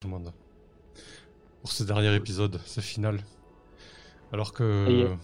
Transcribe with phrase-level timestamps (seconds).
[0.00, 0.32] tout le monde
[1.60, 3.20] pour ce dernier épisode, ce final.
[4.32, 5.14] Alors que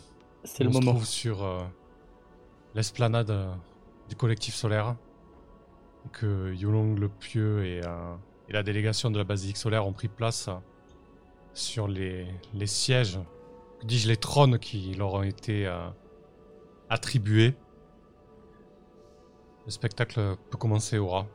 [0.45, 0.93] c'est le se moment.
[0.93, 1.63] trouve sur euh,
[2.75, 3.55] l'esplanade euh,
[4.11, 4.97] du collectif solaire,
[6.13, 8.15] que Yulong le Pieux et, euh,
[8.51, 10.57] et la délégation de la basilique solaire ont pris place euh,
[11.55, 13.19] sur les, les sièges,
[13.83, 15.89] dis-je, les trônes qui leur ont été euh,
[16.91, 17.55] attribués.
[19.65, 21.27] Le spectacle peut commencer, Aura.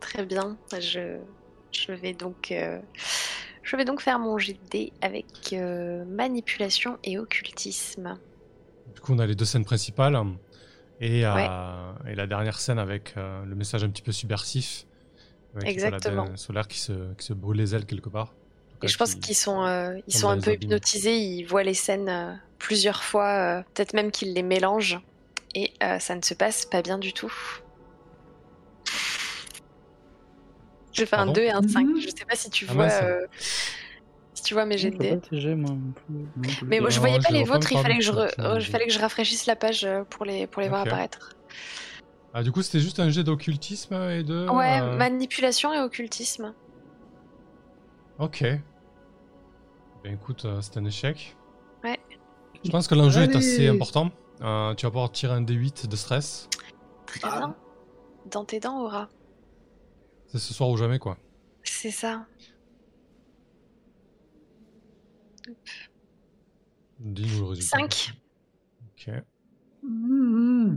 [0.00, 0.56] Très bien.
[0.80, 1.18] Je,
[1.72, 2.52] je vais donc.
[2.52, 2.78] euh,
[3.62, 8.18] Je vais donc faire mon jet de dés avec euh, manipulation et occultisme.
[8.94, 10.18] Du coup, on a les deux scènes principales
[11.00, 14.86] et, euh, et la dernière scène avec le message un petit peu subversif.
[15.54, 16.24] avec la Exactement.
[16.24, 18.34] dame solaire qui se, qui se brûle les ailes quelque part.
[18.82, 20.62] Et je pense qui- qu'ils sont, euh, ils sont un peu abîmes.
[20.62, 25.00] hypnotisés, ils voient les scènes euh, plusieurs fois, euh, peut-être même qu'ils les mélangent,
[25.54, 27.32] et ça ne se passe pas bien du tout.
[30.92, 32.00] J'ai fait un Pardon 2 et un 5, Mhm.
[32.00, 33.00] je sais pas si tu Ah vois, mince.
[33.02, 33.26] euh,
[34.34, 35.08] si tu vois mes Je jets de dés.
[35.10, 35.70] vois pas tes jets, moi.
[36.66, 38.20] Mais moi, je Non, voyais pas je les vôtres, il fallait que, je du re-
[38.40, 40.82] euh, euh, il fallait que je rafraîchisse la page euh, pour les, pour les voir
[40.82, 41.36] apparaître.
[42.34, 44.48] Ah, du coup, c'était juste un jet d'occultisme et de.
[44.48, 46.54] Ouais, euh, manipulation et occultisme.
[48.18, 48.42] Ok.
[50.02, 51.36] Ben écoute, euh, c'est un échec.
[51.84, 51.98] Ouais.
[52.64, 54.10] Je pense que l'enjeu est assez important.
[54.42, 56.48] Euh, tu vas pouvoir tirer un D8 de stress.
[57.06, 57.38] Très Ah.
[57.38, 57.56] bien.
[58.30, 59.08] Dans tes dents, Aura.
[60.30, 61.18] C'est ce soir ou jamais, quoi.
[61.62, 62.26] C'est ça.
[66.98, 67.78] Dis-nous le résultat.
[67.78, 68.12] 5.
[68.84, 69.10] Ok.
[69.82, 70.74] Mmh.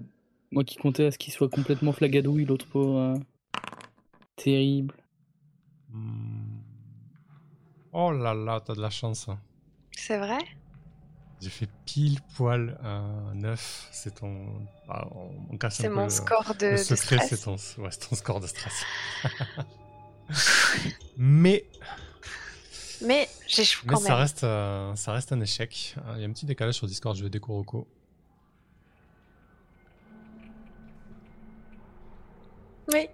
[0.51, 2.97] Moi qui comptais à ce qu'il soit complètement flagadouille, l'autre pauvre.
[2.97, 3.15] euh,
[4.35, 4.95] Terrible.
[5.89, 6.59] Hmm.
[7.91, 9.27] Oh là là, t'as de la chance.
[9.29, 9.39] hein.
[9.91, 10.39] C'est vrai?
[11.43, 13.89] J'ai fait pile poil un 9.
[13.91, 14.47] C'est ton.
[14.87, 17.35] Ah, on, on casse un C'est peu mon le- score de, Le de secret, c'est
[17.35, 17.75] stress.
[17.75, 18.83] ton, ouais, c'est ton score de stress.
[21.17, 21.65] mais
[23.05, 24.17] Mais j'échoue quand ça, même.
[24.19, 25.95] reste, euh, ça reste un échec.
[26.15, 27.87] Il y a un petit décalage sur Discord, je vais déco Rocco.
[32.93, 33.07] Oui.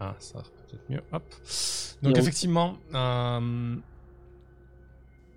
[0.00, 1.02] Ah, ça va peut-être mieux.
[1.12, 1.22] Hop.
[2.02, 3.76] Donc, on- effectivement, euh,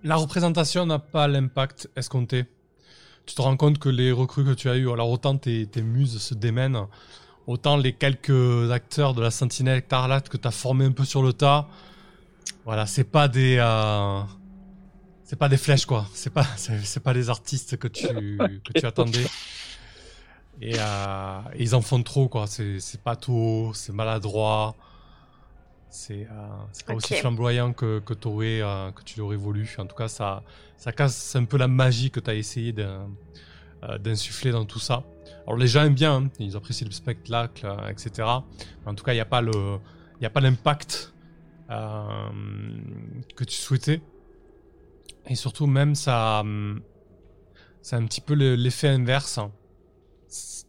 [0.07, 2.45] la représentation n'a pas l'impact escompté.
[3.25, 6.17] Tu te rends compte que les recrues que tu as eues, alors autant tes, muses
[6.17, 6.79] se démènent,
[7.45, 11.21] autant les quelques acteurs de la Sentinelle Écarlate que tu as formés un peu sur
[11.21, 11.67] le tas,
[12.63, 13.57] voilà, c'est pas des.
[13.59, 14.21] euh,
[15.25, 16.07] c'est pas des flèches, quoi.
[16.13, 16.47] C'est pas,
[17.03, 18.07] pas des artistes que tu,
[18.85, 19.25] attendais.
[20.61, 22.47] Et euh, ils en font trop, quoi.
[22.47, 24.75] C'est pas tout, c'est maladroit.
[25.89, 26.47] C'est, euh,
[26.85, 29.73] pas aussi flamboyant que, que, euh, que tu l'aurais voulu.
[29.77, 30.43] En tout cas, ça,
[30.77, 33.07] ça casse un peu la magie que tu as essayé euh,
[33.97, 35.03] d'insuffler dans tout ça.
[35.45, 36.29] Alors, les gens aiment bien, hein.
[36.39, 38.09] ils apprécient le spectacle, euh, etc.
[38.85, 41.13] Mais en tout cas, il n'y a pas l'impact
[41.69, 44.01] que tu souhaitais.
[45.27, 46.43] Et surtout, même, ça,
[47.81, 49.39] c'est un petit peu le- l'effet inverse.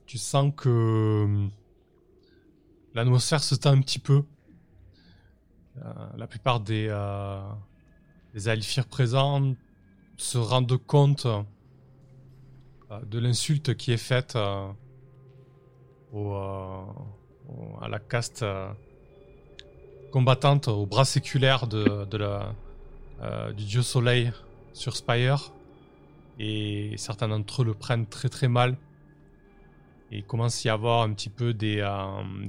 [0.06, 1.48] Tu sens que
[2.94, 4.22] l'atmosphère se tend un petit peu.
[5.84, 7.41] Euh, la plupart des, euh,
[8.34, 9.55] des présents
[10.16, 14.37] se rendent compte euh, de l'insulte qui est faite
[16.12, 18.44] au, à la caste
[20.11, 22.06] combattante, au bras séculaire de,
[23.53, 24.33] du dieu soleil
[24.72, 25.53] sur Spire.
[26.41, 28.77] Et certains d'entre eux le prennent très très mal.
[30.10, 31.84] Et il commence à y avoir un petit peu des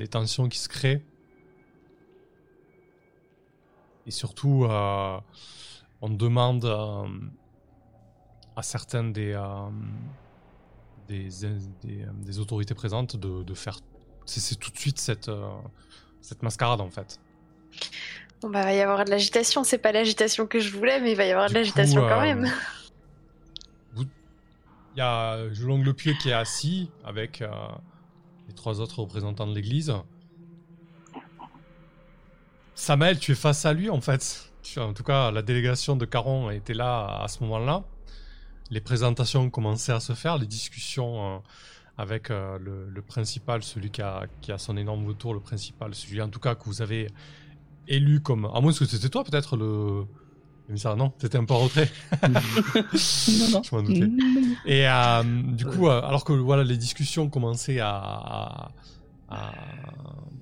[0.10, 1.04] tensions qui se créent.
[4.10, 5.20] Et surtout, euh,
[6.02, 7.08] on demande euh,
[8.56, 9.70] à certains des, euh,
[11.08, 11.30] des,
[11.84, 13.78] des, des autorités présentes de, de faire
[14.26, 15.30] cesser tout de suite cette,
[16.22, 17.22] cette mascarade en fait.
[18.42, 21.16] Bon bah va y avoir de l'agitation, c'est pas l'agitation que je voulais, mais il
[21.16, 22.52] va y avoir de l'agitation quand même.
[23.96, 24.08] Il
[24.98, 27.44] y a Jelong le Pieux qui est assis avec
[28.48, 29.94] les trois autres représentants de l'église.
[32.80, 34.50] Samael, tu es face à lui en fait.
[34.78, 37.84] En tout cas, la délégation de Caron était là à ce moment-là.
[38.72, 41.40] Les présentations commencé à se faire, les discussions euh,
[41.98, 45.94] avec euh, le, le principal, celui qui a, qui a son énorme tour, le principal,
[45.94, 47.08] celui en tout cas que vous avez
[47.88, 48.46] élu comme.
[48.46, 50.06] À moins que c'était toi peut-être le.
[50.76, 51.90] Ça, non, t'étais un peu en retrait.
[52.30, 52.30] non,
[53.52, 53.62] non.
[53.64, 54.08] Je m'en doutais.
[54.66, 58.72] Et euh, du coup, euh, alors que voilà, les discussions commençaient à, à,
[59.30, 59.52] à-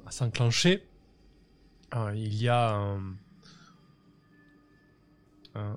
[0.06, 0.84] à s'enclencher,
[1.96, 2.98] euh, il y a un,
[5.56, 5.76] un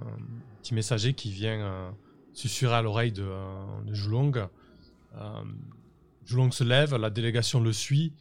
[0.63, 1.91] petit messager qui vient euh,
[2.33, 4.37] susurrer à l'oreille de, euh, de Julong.
[5.17, 5.43] Euh,
[6.27, 8.13] Julong se lève, la délégation le suit.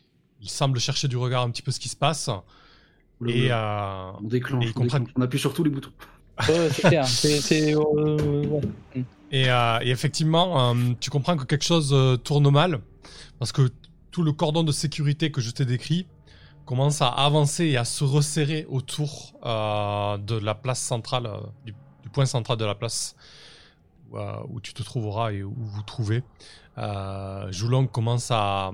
[0.42, 2.30] Il semble chercher du regard un petit peu ce qui se passe.
[3.20, 4.10] Oula, Et, oula.
[4.10, 5.04] euh, On déclenche, et on, comprennent.
[5.04, 5.18] déclenche.
[5.18, 5.92] on appuie sur tous les boutons.
[6.48, 7.06] Ouais, c'est clair.
[7.06, 8.62] C'est, c'est, euh, ouais.
[9.32, 12.80] Et, euh, et effectivement, euh, tu comprends que quelque chose euh, tourne mal,
[13.38, 13.70] parce que
[14.12, 16.08] tout le cordon de sécurité que je t'ai décrit
[16.70, 21.74] commence à avancer et à se resserrer autour euh, de la place centrale, euh, du,
[22.14, 23.16] point central de la place
[24.14, 26.22] euh, où tu te trouveras et où vous trouvez.
[27.50, 28.72] Joulong commence à,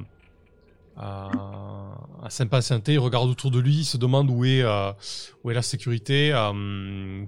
[2.28, 6.32] s'impatienter, il regarde autour de lui, il se demande où est, la sécurité.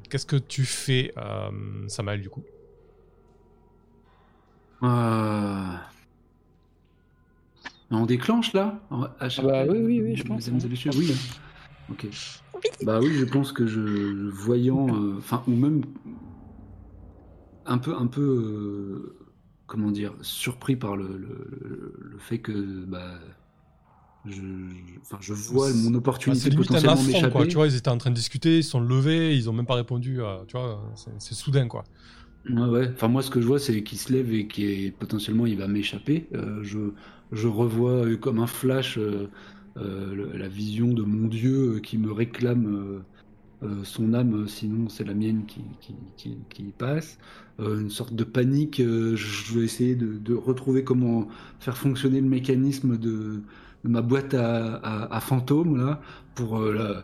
[0.09, 1.13] Qu'est-ce que tu fais,
[1.87, 2.43] Samael, du coup?
[7.91, 8.79] On déclenche là
[9.19, 10.69] À chaque- bah oui, oui, oui, je pense, Mesdames et hein.
[10.69, 11.11] messieurs, oui.
[11.89, 12.07] Ok.
[12.83, 13.79] Bah oui, je pense que je,
[14.29, 15.81] voyant, euh, enfin, ou même
[17.65, 19.15] un peu, un peu, euh,
[19.67, 22.51] comment dire, surpris par le, le, le- le fait que,
[22.85, 23.19] bah,
[24.25, 24.41] je,
[25.01, 27.47] enfin, je vois mon Bah, opportunité c'est limite un potentiellement m'échapper.
[27.47, 29.65] Tu vois, ils étaient en train de discuter, ils se sont levés, ils ont même
[29.65, 30.21] pas répondu.
[30.21, 31.83] euh, tu vois, c'est- c'est soudain, quoi.
[32.45, 32.89] Ouais.
[32.93, 35.67] Enfin, moi, ce que je vois, c'est qu'il se lève et qu'il potentiellement il va
[35.67, 36.29] m'échapper.
[36.33, 36.79] Euh, je,
[37.33, 39.27] je revois euh, comme un flash euh,
[39.75, 43.03] la vision de mon Dieu qui me réclame
[43.83, 47.17] son âme, sinon c'est la mienne qui, qui, qui, qui passe.
[47.59, 48.77] Une sorte de panique.
[48.79, 51.27] je vais essayer de, de retrouver comment
[51.59, 53.41] faire fonctionner le mécanisme de
[53.83, 56.01] ma boîte à, fantômes là
[56.35, 57.03] pour euh, la,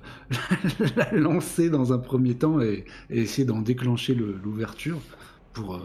[0.96, 5.00] la lancer dans un premier temps et, essayer d'en déclencher le- l'ouverture
[5.54, 5.80] pour euh,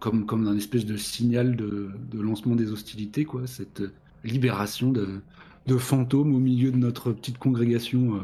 [0.00, 3.82] comme comme un espèce de signal de, lancement des hostilités quoi cette
[4.24, 5.22] libération de,
[5.78, 8.20] fantômes au milieu de notre petite congrégation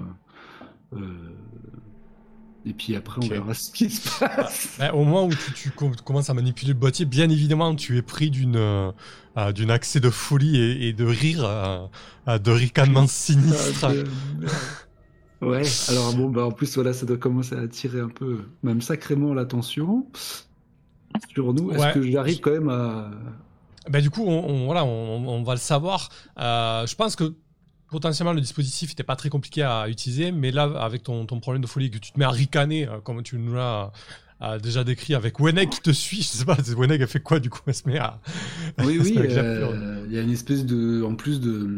[0.92, 0.98] euh,
[2.66, 5.70] et puis après on verra ce qui se passe Bah, au moment où tu, tu
[5.70, 8.92] com- commences à manipuler le boîtier, bien évidemment, tu es pris d'une euh,
[9.38, 11.86] euh, d'une accès de folie et, et de rire, euh,
[12.28, 13.84] euh, de ricanement sinistre.
[13.84, 14.04] Ah, de
[14.38, 14.52] merde.
[15.42, 18.82] Ouais, alors bon, bah en plus, voilà, ça doit commencer à attirer un peu, même
[18.82, 20.06] sacrément l'attention
[21.32, 21.70] sur nous.
[21.70, 21.92] Est-ce Ouais.
[21.94, 23.10] que j'arrive quand même à.
[23.88, 26.10] Bah, du coup, on, on- voilà, on, on va le savoir.
[26.38, 27.34] Euh, je pense que
[27.90, 31.62] potentiellement le dispositif n'était pas très compliqué à utiliser, mais là, avec ton, ton problème
[31.62, 33.92] de folie, que tu te mets à ricaner, euh, comme tu nous l'as
[34.42, 37.40] euh, déjà décrit, avec Wenek qui te suit, je sais pas, Wenek a fait quoi
[37.40, 38.20] du coup Elle se met à.
[38.78, 41.02] Oui, oui, euh, il y a une espèce de.
[41.02, 41.68] En plus de.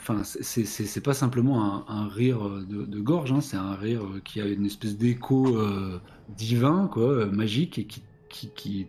[0.00, 2.38] Enfin, c'est- pas simplement un, un rire
[2.68, 6.00] de, de gorge, hein, c'est un rire qui a une espèce d'écho euh,
[6.36, 8.86] divin, quoi, magique, et qui, qui, qui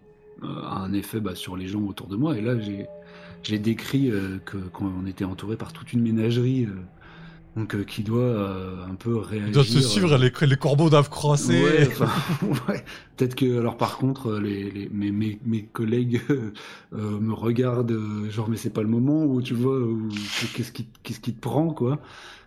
[0.64, 2.38] a un effet bah, sur les gens autour de moi.
[2.38, 2.88] Et là, j'ai.
[3.44, 6.70] J'ai décrit euh, que qu'on était entouré par toute une ménagerie, euh,
[7.56, 9.50] donc euh, qui doit euh, un peu réagir.
[9.50, 11.64] Il doit se suivre, euh, les, les corbeaux doivent croiser.
[11.64, 12.10] Ouais, enfin,
[12.68, 12.84] ouais.
[13.16, 16.54] Peut-être que, alors par contre, euh, les, les- mes, mes, mes collègues euh,
[16.96, 19.78] euh, me regardent, euh, genre, mais c'est pas le moment, ou tu vois,
[20.56, 22.00] qu'est-ce qui, qu'est-ce qui te prend, quoi.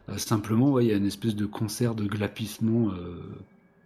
[0.08, 3.20] Euh, simplement, ouais, il y a une espèce de concert de glapissement euh,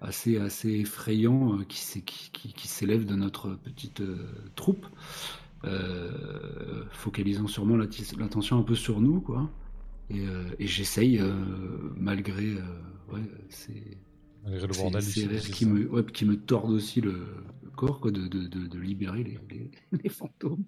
[0.02, 4.16] assez, assez effrayant euh, qui, s'est- qui, qui, qui s'élève de notre petite euh,
[4.56, 4.86] troupe,
[5.64, 9.50] euh, focalisant sûrement l'attention un peu sur nous, quoi.
[10.10, 10.24] Et,
[10.58, 11.20] et j'essaye,
[11.96, 12.54] malgré,
[13.12, 13.98] ouais, c'est
[14.44, 15.04] Malgré le bordel,
[15.50, 17.12] qui me, ouais, qui me tordent aussi le,
[17.62, 19.70] le corps, quoi, de, de, de, de libérer les, les,
[20.04, 20.64] les fantômes.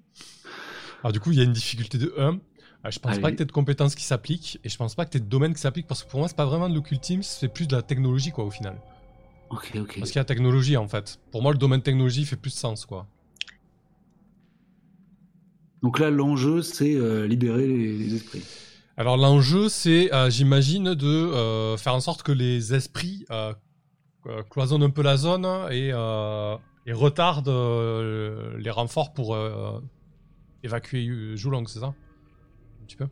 [1.03, 2.41] Alors du coup, il y a une difficulté de 1.
[2.87, 5.05] Euh, je pense pas que tu aies de compétences qui s'appliquent, et je pense pas
[5.05, 6.75] que tu aies de domaine qui s'applique, parce que pour moi, c'est pas vraiment de
[6.75, 8.81] l'occultisme, c'est plus de la technologie, quoi, au final.
[9.55, 9.99] Ok, ok.
[10.01, 11.21] Parce qu'il y a technologie, en fait.
[11.31, 13.07] Pour moi, le domaine technologie fait plus de sens, quoi.
[15.83, 18.43] Donc là, l'enjeu, c'est euh, libérer les, les esprits.
[18.97, 23.27] Alors l'enjeu, c'est, euh, j'imagine, de euh, faire en sorte que les esprits
[24.51, 29.81] cloisonnent un peu la zone et, euh, et retardent euh, les renforts pour euh,
[30.63, 31.95] évacuer Joulong, c'est ça?
[32.81, 33.07] Un petit peu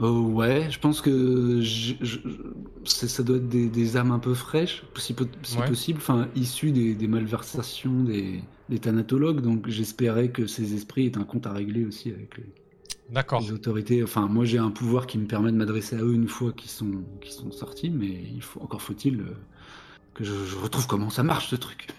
[0.00, 2.18] Euh, ouais, je pense que je- je-
[2.84, 5.66] c'est- ça doit être des, des âmes un peu fraîches, si, po- si Ouais.
[5.66, 9.40] possible, enfin issues des, des malversations des, des thanatologues.
[9.40, 12.44] Donc j'espérais que ces esprits aient un compte à régler aussi avec les,
[13.40, 14.02] les autorités.
[14.02, 16.70] Enfin, moi j'ai un pouvoir qui me permet de m'adresser à eux une fois qu'ils
[16.70, 17.04] sont,
[17.50, 19.34] sortis, mais il faut encore faut-il euh,
[20.14, 21.88] que je, je retrouve comment ça marche ce truc.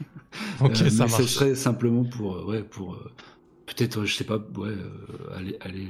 [0.61, 2.97] Ok, Euh, ça mais Ce serait simplement pour, ouais, pour
[3.65, 4.75] peut-être, je sais pas, ouais,
[5.35, 5.87] aller, aller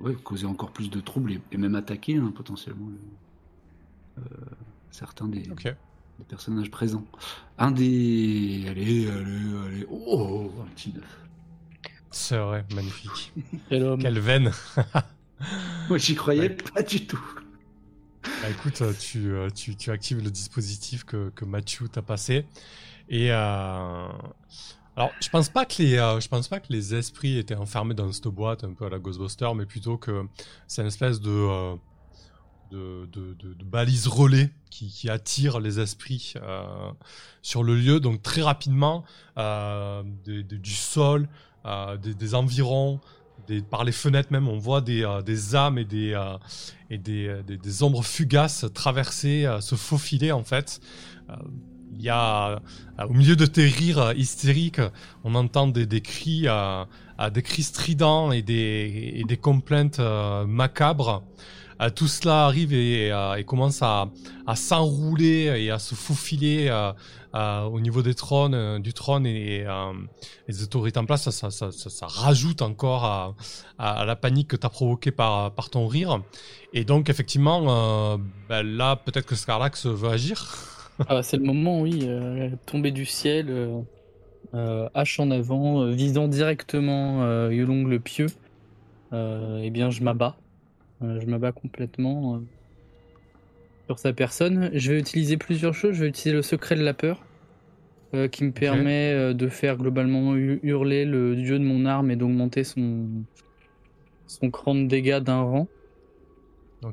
[0.00, 2.90] ouais, causer encore plus de troubles et, et même attaquer hein, potentiellement
[4.18, 4.22] euh,
[4.90, 5.44] certains des,
[6.28, 7.04] personnages présents.
[7.58, 11.20] Un des, allez, allez, allez, oh, un petit neuf.
[12.10, 13.32] C'est vrai, magnifique.
[13.68, 14.00] Quel homme.
[14.00, 14.50] Quelle veine
[15.88, 16.56] Moi j'y croyais Ouais.
[16.74, 17.22] pas du tout.
[18.40, 22.46] Bah écoute, euh, tu, euh, tu, tu actives le dispositif que, que Mathieu t'a passé.
[23.08, 24.08] Et euh,
[24.96, 27.92] alors, je pense pas que les, euh, je pense pas que les esprits étaient enfermés
[27.92, 30.26] dans cette boîte un peu à la Ghostbuster, mais plutôt que
[30.66, 31.76] c'est une espèce de, euh,
[32.72, 36.64] de, balises relais qui, attirent les esprits euh,
[37.42, 38.00] sur le lieu.
[38.00, 39.04] Donc très rapidement,
[39.36, 41.28] du sol,
[42.02, 42.98] des, environs,
[43.70, 45.04] par les fenêtres même, on voit des,
[45.54, 46.18] âmes et des,
[46.88, 50.80] et des, ombres fugaces traverser, se faufiler en fait.
[51.94, 54.80] Il y a, euh, au milieu de tes rires euh, hystériques,
[55.24, 56.84] on entend des, des cris, euh,
[57.20, 60.00] euh, des cris stridents et des, et des complaintes
[60.46, 61.22] macabres.
[61.94, 64.08] Tout cela arrive et, et commence à,
[64.46, 66.70] à s'enrouler et à se faufiler
[67.34, 69.66] au niveau des trônes, du trône et,
[70.48, 71.28] les autorités en place.
[71.28, 73.34] Ça, ça, ça, ça- rajoute encore à,
[73.78, 76.22] à- la panique que tu as provoquée par, par ton rire.
[76.72, 78.16] Et donc, effectivement,
[78.48, 80.46] ben là, peut-être que Scarlax veut agir.
[80.98, 83.80] Ah, c'est le moment, oui, euh, tomber du ciel, euh,
[84.54, 88.26] euh, hache en avant, euh, visant directement euh, Yolong le pieux.
[89.12, 90.36] Euh, eh bien, je m'abats.
[91.02, 92.40] Euh, je m'abats complètement euh,
[93.88, 94.70] sur sa personne.
[94.74, 95.94] Je vais utiliser plusieurs choses.
[95.94, 97.26] Je vais utiliser le secret de la peur,
[98.14, 102.10] euh, qui me permet euh, de faire globalement hu- hurler le dieu de mon arme
[102.10, 103.24] et d'augmenter son,
[104.26, 105.68] son cran de dégâts d'un rang.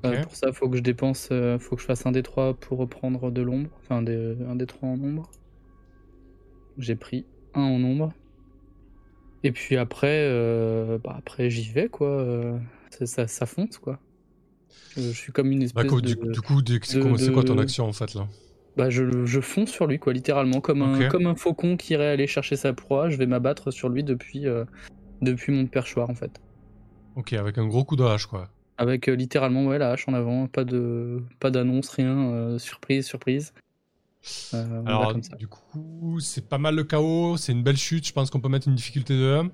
[0.06, 2.54] Euh, pour ça, faut que je dépense, euh, faut que je fasse un des 3
[2.56, 5.30] pour reprendre de l'ombre, enfin des- un des 3 en ombre.
[6.78, 8.12] J'ai pris un en ombre.
[9.44, 12.08] Et puis après, euh, bah après j'y vais quoi.
[12.08, 12.58] euh,
[12.92, 14.00] ça, ça, ça fonce quoi.
[14.96, 16.08] Je, je suis comme une Bah, espèce quoi, de.
[16.08, 18.28] du, du coup, du- c'est de- quoi, ton action en fait là?
[18.76, 22.08] Bah je, je fonce sur lui quoi, littéralement comme un comme un faucon qui irait
[22.08, 23.10] aller chercher sa proie.
[23.10, 24.66] Je vais m'abattre sur lui depuis euh,
[25.22, 26.32] depuis mon perchoir en fait.
[27.16, 28.50] Ok, avec un gros coup de hache quoi.
[28.84, 33.06] Avec euh, littéralement ouais, la hache en avant, pas de pas d'annonce, rien, euh, surprise,
[33.06, 33.54] surprise.
[34.54, 35.36] Euh, Alors, comme ça.
[35.36, 38.08] du coup, c'est pas mal le chaos, c'est une belle chute.
[38.08, 39.50] Je pense qu'on peut mettre une difficulté de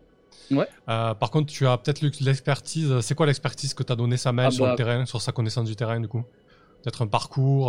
[0.51, 0.55] 1.
[0.55, 0.67] Ouais.
[0.85, 2.99] Par contre, tu as peut-être le- l'expertise.
[3.01, 4.71] C'est quoi l'expertise que t'as donné Samuel Ah sur bah.
[4.71, 6.23] le terrain, sur sa connaissance du terrain, du coup?
[6.83, 7.67] Peut-être un parcours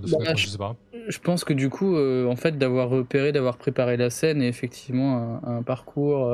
[0.00, 0.76] de Bah, fenêtre, je- je sais pas.
[1.08, 5.40] Je pense que du coup, en fait, d'avoir repéré, d'avoir préparé la scène et effectivement
[5.44, 6.30] un, un parcours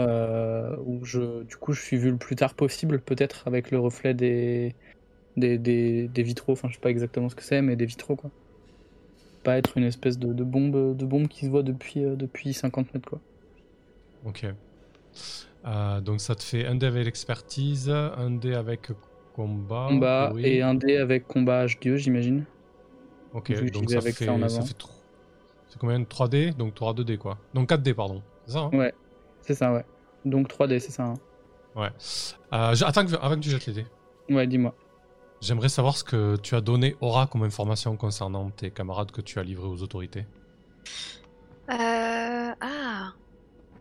[0.00, 3.78] euh, où je, du coup, je suis vu le plus tard possible, peut-être avec le
[3.80, 4.76] reflet des,
[5.36, 6.52] des, des, des vitraux.
[6.54, 8.32] Enfin, je sais pas exactement ce que c'est, mais des vitraux, quoi.
[9.42, 12.54] Pas être une espèce de, de bombe, de bombe qui se voit depuis, euh, depuis
[12.54, 13.20] 50 mètres, quoi.
[14.24, 14.44] Ok.
[15.66, 18.90] Euh, donc, ça te fait un dé avec l'expertise, un dé avec
[19.32, 19.88] combat.
[19.88, 20.42] combat oui.
[20.46, 22.46] et un dé avec combat H2, j'imagine.
[23.32, 24.64] Ok, donc vais ça avec fait, ça en ça avant.
[24.64, 24.90] fait tro-
[25.68, 26.04] C'est combien?
[26.04, 27.38] 3D Donc, tu auras 2D quoi.
[27.54, 28.22] Donc, 4D, pardon.
[28.46, 28.72] C'est ça hein?
[28.72, 28.92] Ouais,
[29.42, 29.84] c'est ça, ouais.
[30.24, 31.04] Donc 3D, c'est ça.
[31.04, 31.14] hein.
[32.52, 33.86] Euh, je- Attends, que- avant que tu jettes les dés.
[34.28, 34.74] Ouais, dis-moi.
[35.40, 39.38] J'aimerais savoir ce que tu as donné Aura comme information concernant tes camarades que tu
[39.38, 40.26] as livrés aux autorités.
[41.70, 43.12] Euh, ah,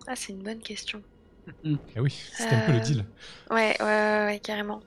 [0.07, 1.03] ah c'est une bonne question.
[1.65, 3.05] Eh oui, c'était un peu le Euh, deal.
[3.49, 4.81] Ouais, ouais, ouais, ouais, carrément.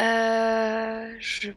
[0.00, 1.50] Euh, je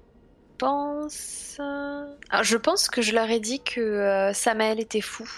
[0.58, 1.58] pense.
[1.60, 5.30] Alors, je pense que je leur ai dit que euh, Samael était fou.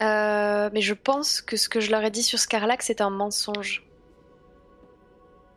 [0.00, 3.10] Euh, mais je pense que ce que je leur ai dit sur Scarlax c'est un
[3.10, 3.82] mensonge.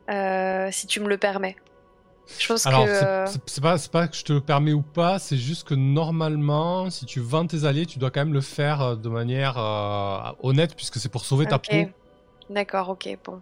[0.09, 1.55] Euh, si tu me le permets.
[2.39, 2.93] Je pense Alors, que.
[2.93, 5.73] c'est- euh, pas, c'est pas que je te le permets ou pas, c'est juste que
[5.73, 10.19] normalement, si tu vends tes alliés, tu dois quand même le faire de manière euh,
[10.43, 11.89] honnête, puisque c'est pour sauver ta peau.
[12.49, 13.41] D'accord, ok, bon.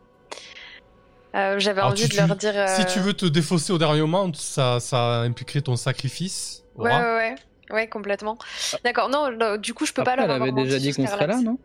[1.58, 2.54] J'avais envie tu- de leur dire.
[2.68, 6.64] Si tu veux te défausser au dernier moment, ça, ça impliquerait ton sacrifice.
[6.78, 7.36] Ouais, ouais, ouais.
[7.72, 8.38] Ouais, complètement.
[8.84, 11.08] D'accord, non, non, du coup, je peux Après, pas leur elle avait déjà dit qu'on
[11.08, 11.58] serait là, non?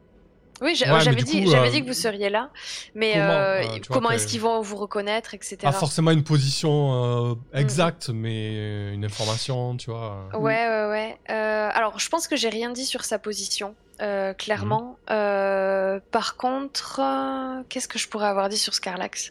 [0.62, 2.50] Oui, Ouais, mais j'avais dit, coup, euh, dit que vous seriez là,
[2.94, 5.56] mais comment, euh, euh, comment est-ce qu'ils vont vous reconnaître, etc.
[5.62, 7.56] Pas forcément une position euh, Mm.
[7.58, 10.28] exacte, mais une information, tu vois.
[10.34, 10.38] euh.
[10.38, 11.18] Ouais, ouais, ouais.
[11.30, 14.98] Euh, alors, je pense que j'ai rien dit sur sa position, euh, clairement.
[15.10, 19.30] Euh, par contre, euh, qu'est-ce que je pourrais avoir dit sur Scarlax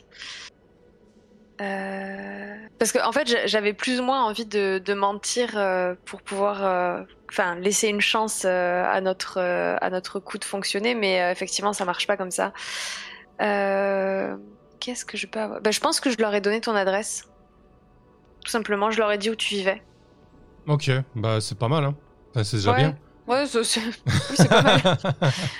[1.61, 5.95] Euh, Parce qu'en en fait, j'a- j'avais plus ou moins envie de, de mentir euh,
[6.05, 11.31] pour pouvoir, euh, enfin, laisser une chance à notre à notre coup de fonctionner, mais
[11.31, 12.53] effectivement, ça marche pas comme ça.
[14.79, 15.61] Qu'est-ce que je peux avoir?
[15.61, 17.23] Bah, Je pense que je leur ai donné ton adresse.
[18.45, 19.81] Tout simplement, je leur ai dit où tu vivais.
[20.67, 21.95] Ok, bah c'est pas mal, hein.
[22.33, 22.77] Enfin, c'est déjà Ouais.
[22.77, 22.97] bien.
[23.29, 24.81] Ouais, c'est oui, pas mal.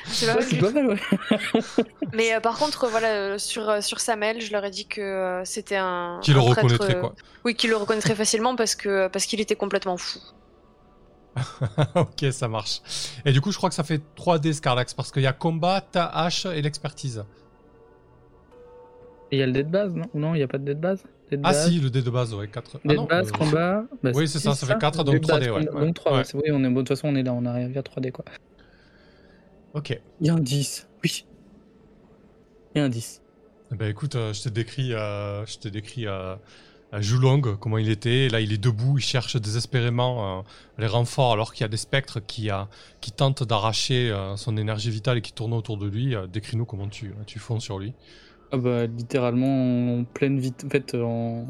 [0.08, 1.86] C'est pas Ouais, mal pas ouais.
[2.14, 5.02] Mais euh, par contre, voilà, euh, sur, euh, sur Samel, je leur ai dit que
[5.02, 6.20] euh, c'était un.
[6.24, 7.14] Qui le prêtre, reconnaîtrait, quoi.
[7.46, 10.20] Oui, qu'il le reconnaîtrait facilement parce que parce qu'il était complètement fou.
[11.96, 12.82] ok, ça marche.
[13.24, 15.80] Et du coup, je crois que ça fait 3D Scarlax, parce qu'il y a combat,
[15.82, 17.24] ta hache et l'expertise.
[19.32, 20.06] Et il y a le dé de base, non?
[20.16, 21.04] Ou non, il n'y a pas de dé de base?
[21.44, 22.80] Ah si, le dé de base, ouais, 4.
[22.86, 23.84] Dé de base, combat.
[24.04, 25.86] Bah, Oui, c'est ça, ça fait quatre, donc Dé de base, 3D, ouais.
[25.86, 26.24] Donc 3, Ouais.
[26.24, 28.12] c'est- oui, on est, bon, de toute façon, on est là, on arrive à 3D,
[28.12, 28.26] quoi.
[29.74, 30.00] Ok.
[30.22, 31.26] Il y a un 10, oui.
[32.76, 33.22] Il y a un 10.
[33.72, 36.36] Eh Ben écoute, euh, je te décris, euh, je te décris euh,
[36.94, 38.26] Julong, comment il était.
[38.26, 40.44] Et là, il est debout, il cherche désespérément
[40.80, 42.50] les renforts alors qu'il y a des spectres qui,
[43.00, 46.16] qui tentent d'arracher son énergie vitale et qui tournent autour de lui.
[46.34, 47.94] Décris-nous comment tu, tu fonds sur lui.
[48.52, 51.46] Ah bah, littéralement en pleine vite, en fait, en...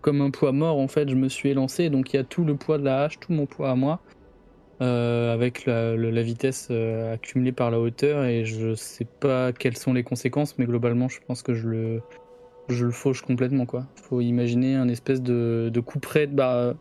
[0.00, 2.44] comme un poids mort, en fait, je me suis élancé, donc il y a tout
[2.44, 4.00] le poids de la hache, tout mon poids à moi,
[4.80, 9.92] euh, avec la, vitesse euh, accumulée par la hauteur, et je sais pas quelles sont
[9.92, 12.02] les conséquences, mais globalement, je pense que je le,
[12.68, 13.86] je le fauche complètement, quoi.
[13.96, 16.74] Faut imaginer un espèce de, de coup près, bah,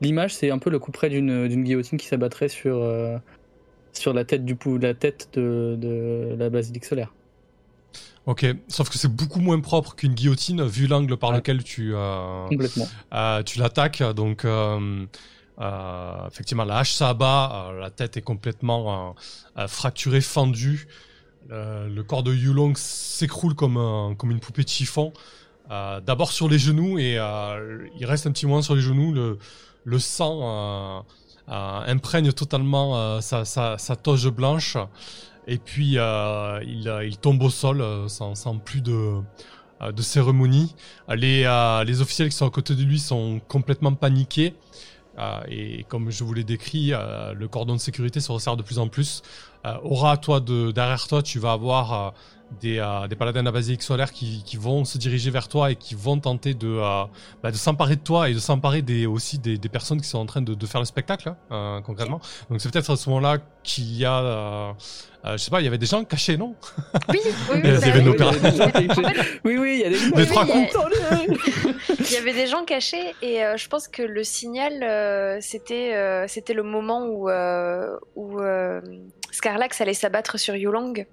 [0.00, 3.18] l'image, c'est un peu le coup près d'une guillotine qui s'abattrait sur, euh,
[3.92, 7.12] sur la tête, du, la tête de, de la basilique solaire.
[8.28, 12.46] Ok, sauf que c'est beaucoup moins propre qu'une guillotine vu l'angle par lequel tu, euh,
[13.14, 14.02] euh, tu l'attaques.
[14.02, 15.06] Donc, euh,
[16.30, 19.16] effectivement, la hache s'abat, la tête est complètement
[19.66, 20.88] fracturée, fendue.
[21.48, 25.14] le corps de Yulong s'écroule comme, comme une poupée de chiffon.
[25.70, 29.14] D'abord sur les genoux et il reste un petit moment sur les genoux.
[29.14, 29.38] Le,
[29.84, 31.06] le sang
[31.46, 34.76] imprègne totalement sa, sa, sa toge blanche.
[35.48, 39.22] Et puis euh, euh, il, tombe au sol euh, sans, plus de,
[39.96, 40.74] cérémonie.
[41.08, 44.54] Les officiels qui sont à côté de lui sont complètement paniqués.
[45.48, 46.92] et comme je vous l'ai décrit,
[47.34, 49.22] le cordon de sécurité se resserre de plus en plus.
[49.82, 52.14] Aura, toi, de, derrière toi, tu vas avoir
[52.60, 55.76] des, des paladins de la basilique solaire qui, qui, vont se diriger vers toi et
[55.76, 56.80] qui vont tenter de,
[57.42, 60.18] bah, de s'emparer de toi et de s'emparer des, aussi des, des, personnes qui sont
[60.18, 62.20] en train de, de faire le spectacle, hein, concrètement.
[62.48, 64.74] Donc c'est peut-être à ce moment-là qu'il y a
[65.24, 66.54] euh, je sais pas, il y avait des gens cachés, non?
[67.08, 67.18] Oui,
[67.50, 68.14] oui, il y avait nos
[69.44, 70.26] Oui, oui, il y a des gens.
[70.26, 70.46] Trois
[71.98, 76.24] Il y avait des gens cachés et euh, je pense que le signal, euh, c'était
[76.28, 77.28] c'était le moment où,
[78.14, 78.40] où
[79.38, 81.06] Scarlax allait s'abattre sur Yulang.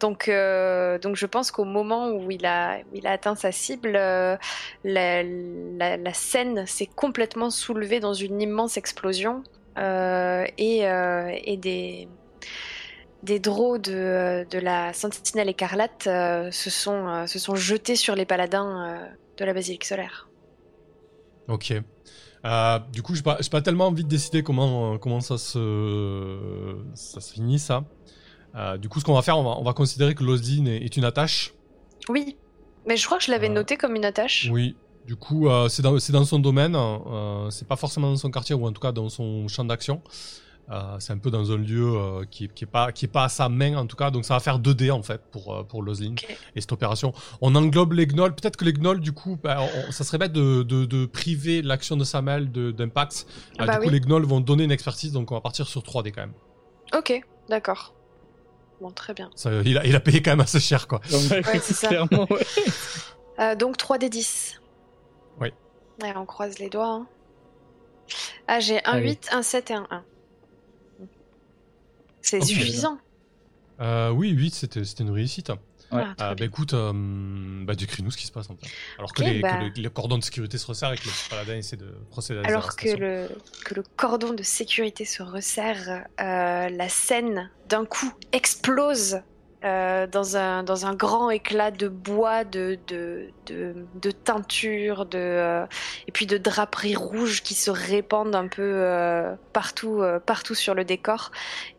[0.00, 4.38] Donc, donc je pense qu'au moment où il a, il a atteint sa cible, la,
[4.84, 5.22] la,
[5.96, 9.42] la, scène s'est complètement soulevée dans une immense explosion
[9.76, 12.08] et, et des
[13.24, 18.14] des drôles de, de, la Sentinelle écarlate euh, se, sont, euh, se sont jetés sur
[18.14, 19.06] les paladins euh,
[19.38, 20.28] de la basilique solaire.
[21.48, 21.72] Ok.
[22.92, 27.20] Du coup, je n'ai pas, pas, tellement envie de décider comment, comment ça, se, ça
[27.20, 27.84] se finit, ça.
[28.78, 31.04] du coup, ce qu'on va faire, on va, on va considérer que l'Ozdine est, une
[31.04, 31.54] attache.
[32.08, 32.36] Oui,
[32.86, 34.48] mais je crois que je l'avais noté comme une attache.
[34.52, 34.76] Oui,
[35.06, 36.76] du coup, c'est dans, dans, son domaine,
[37.50, 40.02] c'est pas forcément dans son quartier, ou en tout cas dans son champ d'action.
[40.70, 43.24] Euh, c'est un peu dans un lieu euh, qui, qui, est pas qui est pas
[43.24, 45.62] à sa main en tout cas, donc ça va faire 2D en fait pour euh,
[45.62, 46.18] pour Lozling
[46.56, 47.12] et cette opération.
[47.42, 48.34] On englobe les gnolls.
[48.34, 49.58] Peut-être que les gnolls du coup, bah,
[49.90, 53.26] ça serait bête de, de, de priver l'action de Samuel d'impact.
[53.58, 55.82] Ah bah du coup, les gnolls vont donner une expertise, donc on va partir sur
[55.82, 56.34] 3D quand même.
[56.96, 57.94] Ok, d'accord.
[58.80, 59.30] Bon, très bien.
[59.64, 61.00] il, a, il a payé quand même assez cher quoi.
[61.12, 61.88] ouais, c'est ça.
[61.88, 62.26] Clairement,
[63.58, 64.60] donc 3D10.
[65.42, 65.52] Oui.
[66.16, 66.88] on croise les doigts.
[66.88, 67.06] Hein.
[68.48, 70.04] Ah, j'ai un 8, un 7 et un 1.
[72.24, 72.98] C'est suffisant.
[73.80, 75.50] Euh, oui, 8, c'était une réussite.
[75.92, 76.02] Ouais.
[76.18, 78.66] Ah, bah écoute, euh, bah, décris-nous ce qui se passe en fait.
[78.98, 79.60] Alors que, les, bah.
[79.76, 82.48] le, cordon de sécurité se resserre et que le paladin essaie de procéder à la
[82.48, 83.28] Alors que le,
[83.64, 89.20] que le cordon de sécurité se resserre, euh, la scène d'un coup explose
[89.64, 95.66] euh, dans, un, dans un grand éclat de bois, de, de, teinture, de, euh,
[96.06, 100.84] et puis de draperies rouges qui se répandent un peu euh, partout, partout sur le
[100.84, 101.30] décor.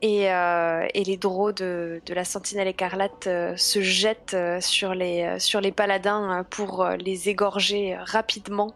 [0.01, 5.71] Et, et les drôles de, de la sentinelle écarlate se jettent sur les, sur les
[5.71, 8.73] paladins pour les égorger rapidement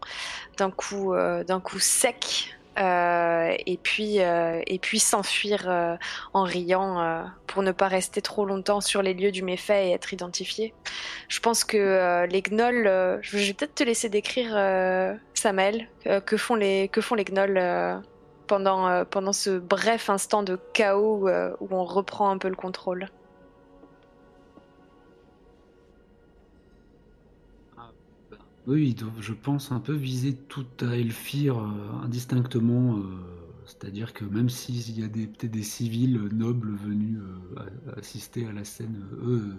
[0.56, 1.14] d'un coup,
[1.46, 2.59] d'un coup sec.
[2.80, 5.96] Euh, et puis euh, et puis s'enfuir euh,
[6.32, 10.12] en riant pour ne pas rester trop longtemps sur les lieux du méfait et être
[10.12, 10.72] identifié.
[11.28, 14.52] Je pense que les gnolls, je vais peut-être te laisser décrire
[15.34, 15.88] Samuel,
[16.26, 18.02] que font les que font les gnolls
[18.46, 21.28] pendant pendant ce bref instant de chaos
[21.60, 23.08] où on reprend un peu le contrôle.
[28.66, 31.70] Oui, je pense, un peu viser tout à Elfir euh,
[32.04, 32.98] indistinctement.
[32.98, 33.02] Euh,
[33.64, 38.64] c'est-à-dire que même s'il y a peut-être des civils nobles venus euh, assister à la
[38.64, 39.54] scène, eux,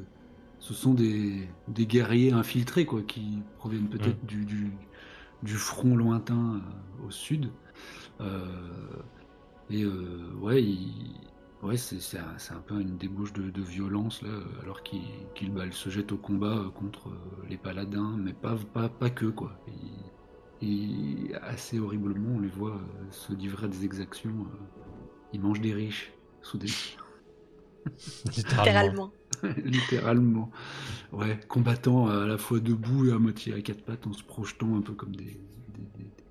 [0.60, 6.62] ce sont des, guerriers infiltrés, quoi, qui proviennent peut-être du, du, front lointain
[7.06, 7.50] au sud.
[9.72, 9.86] et
[10.40, 11.16] ouais, ils,
[11.64, 14.32] Ouais, c'est un, un, peu une débauche de, violence, là,
[14.64, 15.02] alors qu'il
[15.72, 19.52] se jette au combat euh, contre euh, les paladins, mais pas, pas, pas que, quoi.
[20.62, 24.48] Et, assez horriblement, on les voit euh, se livrer à des exactions.
[25.34, 26.66] ils mangent des riches, soudain.
[28.36, 29.12] Littéralement.
[29.66, 30.52] littéralement.
[31.12, 34.76] Ouais, combattant à la fois debout et à moitié à quatre pattes en se projetant
[34.76, 35.40] un peu comme des,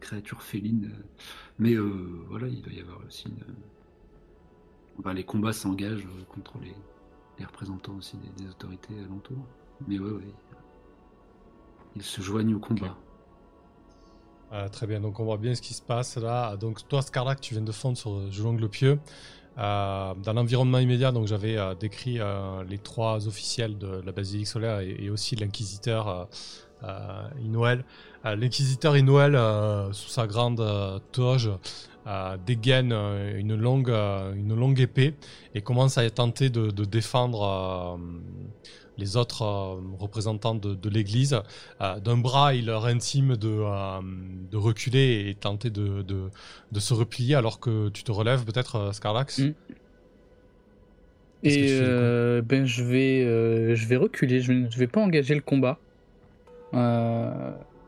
[0.00, 0.92] créatures félines.
[1.58, 3.28] Mais euh, voilà, il doit y avoir aussi.
[5.00, 9.46] Enfin, les combats s'engagent contre les, représentants aussi des, autorités alentours.
[9.88, 10.34] Mais ouais, ouais.
[11.96, 12.94] Ils se joignent au combat.
[14.52, 16.56] Ah, très bien, donc on voit bien ce qui se passe là.
[16.56, 18.98] Donc toi, Scarlac, tu viens de fondre sur Joulong le Pieux.
[19.58, 24.46] Euh, dans l'environnement immédiat, donc j'avais euh, décrit euh, les trois officiels de la basilique
[24.46, 26.28] solaire et, aussi l'inquisiteur
[27.42, 27.84] Inoël.
[28.24, 29.38] L'inquisiteur Inoël,
[29.92, 30.62] sous sa grande
[31.12, 31.50] toge,
[32.46, 35.14] dégaine une longue, une longue épée
[35.54, 37.98] et commence à tenter de, de défendre
[39.00, 41.40] les autres euh, représentants de, l'Église.
[41.80, 44.00] Euh, d'un bras, il leur intime de, euh,
[44.50, 49.38] de reculer et tenter de, de, se replier alors que tu te relèves peut-être, Scarlax.
[49.38, 49.54] Mm.
[51.42, 51.80] Et
[52.42, 55.78] ben je vais je vais reculer, je ne vais, pas engager le combat.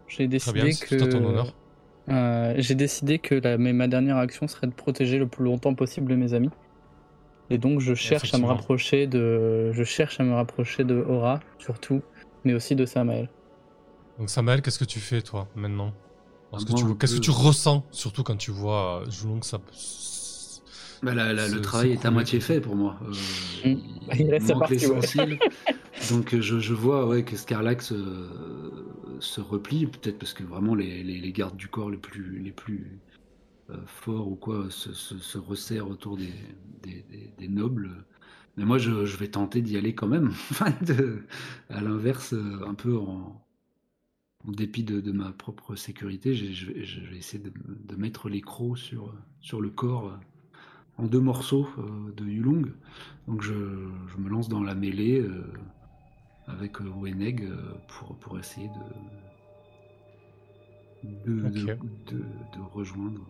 [0.09, 1.53] j'ai décidé que
[2.09, 6.35] j'ai décidé que la, ma dernière action serait de protéger le plus longtemps possible mes
[6.35, 6.51] amis.
[7.51, 11.41] Et donc je cherche à me rapprocher de, je cherche à me rapprocher de Aura
[11.59, 12.03] surtout,
[12.45, 13.29] mais aussi de Samael.
[14.19, 15.93] Donc Samael, qu'est-ce que tu fais toi maintenant?
[16.99, 19.61] Qu'est-ce que tu ressens surtout quand tu vois Joulong ça
[21.03, 22.97] bah, le travail est à moitié fait pour moi.
[23.05, 23.79] Euh, mm.
[24.19, 25.39] il, manque l'essentiel.
[26.11, 28.29] Donc je, je, vois ouais, que Scarlax euh,
[29.23, 33.01] se replie, peut-être parce que vraiment les, les, gardes du corps les plus, les plus
[33.71, 36.33] euh, fort ou quoi se, se, resserre autour des,
[37.39, 38.05] des, nobles.
[38.57, 40.33] Mais moi, je, vais tenter d'y aller quand même.
[41.71, 43.41] à l'inverse, euh, un peu en,
[44.49, 49.71] dépit de, ma propre sécurité, je, vais, essayer de, mettre les crocs sur, sur le
[49.71, 50.17] corps euh,
[50.99, 51.69] en deux morceaux
[52.17, 52.73] de Yulong.
[53.29, 55.25] Donc je, me lance dans la mêlée
[56.49, 57.49] avec Weneg
[57.89, 59.13] pour, pour essayer de,
[61.05, 61.77] de,
[62.73, 63.21] rejoindre,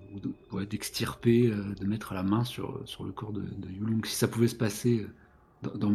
[0.52, 4.04] ou d'extirper, euh, de, mettre la main sur, sur le corps de, Yulong.
[4.04, 5.06] Si ça pouvait se passer
[5.64, 5.92] euh, dans,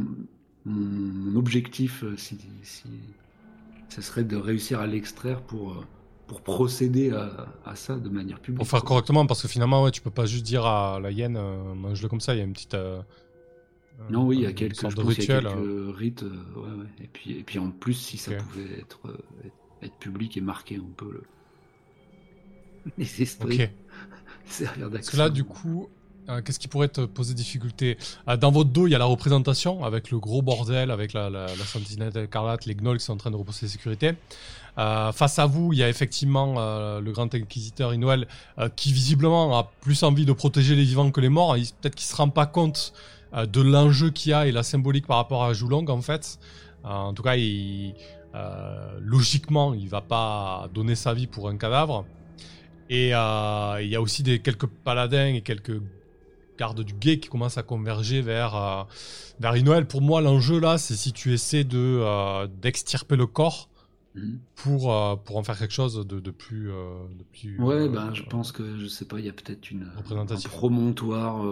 [0.66, 2.84] mon, objectif, euh, si, si,
[3.90, 5.86] ça serait de réussir à l'extraire pour,
[6.28, 8.58] pour procéder à, ça de manière publique.
[8.58, 11.40] Pour faire correctement, parce que finalement, ouais, tu peux pas juste dire à la hyène,
[11.76, 12.76] mange-le comme ça, il y a une petite.
[14.10, 15.48] Non, oui, il y a quelques, rituels,
[15.96, 16.24] rites.
[17.02, 19.00] Et, puis, et puis en plus, si ça pouvait être,
[19.82, 21.24] être, public et marqué on peut le,
[23.44, 23.70] Ok.
[24.92, 25.90] Parce que là, du coup,
[26.30, 27.98] euh, qu'est-ce qui pourrait te poser difficulté?
[28.28, 31.30] Euh, Dans votre dos, il y a la représentation avec le gros bordel, avec la,
[31.30, 34.14] la, la sentinelle écarlate, les gnolls qui sont en train de reposer la sécurité.
[34.78, 36.56] Euh, face à vous, il y a effectivement
[37.00, 38.28] le grand inquisiteur Inoël
[38.76, 41.56] qui visiblement a plus envie de protéger les vivants que les morts.
[41.82, 42.94] Peut-être qu'il se rend pas compte
[43.34, 46.40] de l'enjeu qu'il y a et la symbolique par rapport à Joulong en fait.
[46.84, 47.94] en tout cas, il,
[49.02, 52.06] logiquement, il va pas donner sa vie pour un cadavre.
[52.90, 55.82] Et euh, il y a aussi des, quelques paladins et quelques
[56.58, 58.84] gardes du guet qui commencent à converger vers, euh,
[59.40, 59.86] vers Inoël.
[59.86, 63.70] Pour moi, l'enjeu là, c'est si tu essaies de, euh, d'extirper le corps
[64.16, 64.40] mhm.
[64.56, 67.60] pour, pour en faire quelque chose de, de plus, de plus.
[67.60, 71.44] Ouais, ben, je pense que, je sais pas, il y a peut-être une, un promontoire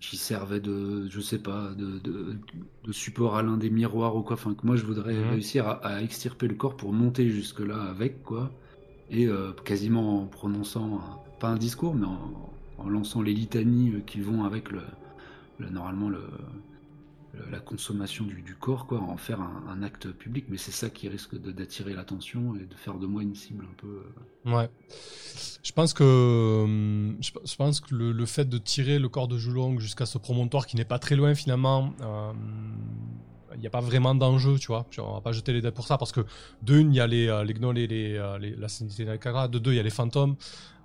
[0.00, 4.34] qui servait de, je sais pas, de, de, support à l'un des miroirs ou quoi.
[4.34, 5.30] Enfin, que moi, je voudrais mhm.
[5.30, 8.50] réussir à, à, extirper le corps pour monter jusque-là avec, quoi
[9.10, 11.00] et euh, quasiment en prononçant,
[11.40, 14.80] pas un discours, mais en, lançant les litanies euh, qui vont avec le,
[15.70, 16.22] normalement le,
[17.50, 20.46] la consommation du, corps, quoi, en faire un, acte public.
[20.48, 23.74] Mais c'est ça qui risque d'attirer l'attention et de faire de moi une cible un
[23.76, 24.02] peu.
[24.46, 24.70] Euh, ouais.
[25.62, 29.78] Je pense que, hum, je, pense que le, fait de tirer le corps de Joulong
[29.78, 33.29] jusqu'à ce promontoire qui n'est pas très loin finalement, il
[33.60, 34.86] n'y a pas vraiment d'enjeu, tu vois.
[34.98, 36.20] On va pas jeter les dés pour ça parce que
[36.62, 39.18] d'une, il y a les, euh, les gnolls et les, euh, les, la Sentinelle
[39.50, 40.36] De deux, il y a les fantômes.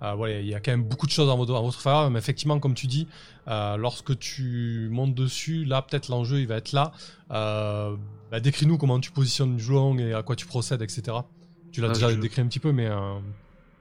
[0.02, 2.10] Euh, voilà, il y a quand même beaucoup de choses en votre, en votre faveur.
[2.10, 3.08] Mais effectivement, comme tu dis,
[3.48, 6.92] euh, lorsque tu montes dessus, là, peut-être l'enjeu, il va être là.
[7.30, 7.96] Euh,
[8.30, 11.18] bah, décris-nous comment tu positionnes une joueur et à quoi tu procèdes, etc.
[11.72, 12.88] Tu l'as ah, déjà décrit un petit peu, mais.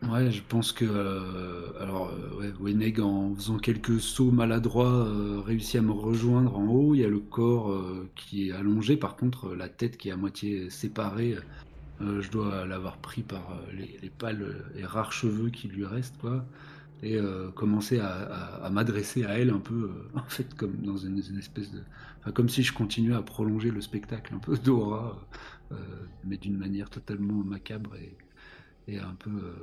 [0.09, 5.81] Ouais, je pense que euh, alors euh, en faisant quelques sauts maladroits euh, réussit à
[5.81, 6.93] me rejoindre en haut.
[6.93, 7.75] Il y a le corps
[8.15, 11.35] qui est allongé, par contre la tête qui est à moitié séparée.
[12.01, 16.45] je dois l'avoir pris par les, pâles et rares cheveux qui lui restent, quoi,
[17.01, 17.17] et
[17.55, 21.81] commencer à, m'adresser à elle un peu, en fait, comme dans une, espèce de,
[22.21, 25.25] enfin, comme si je continuais à prolonger le spectacle un peu d'aura,
[26.25, 28.15] mais d'une manière totalement macabre et
[28.87, 29.53] et un peu euh,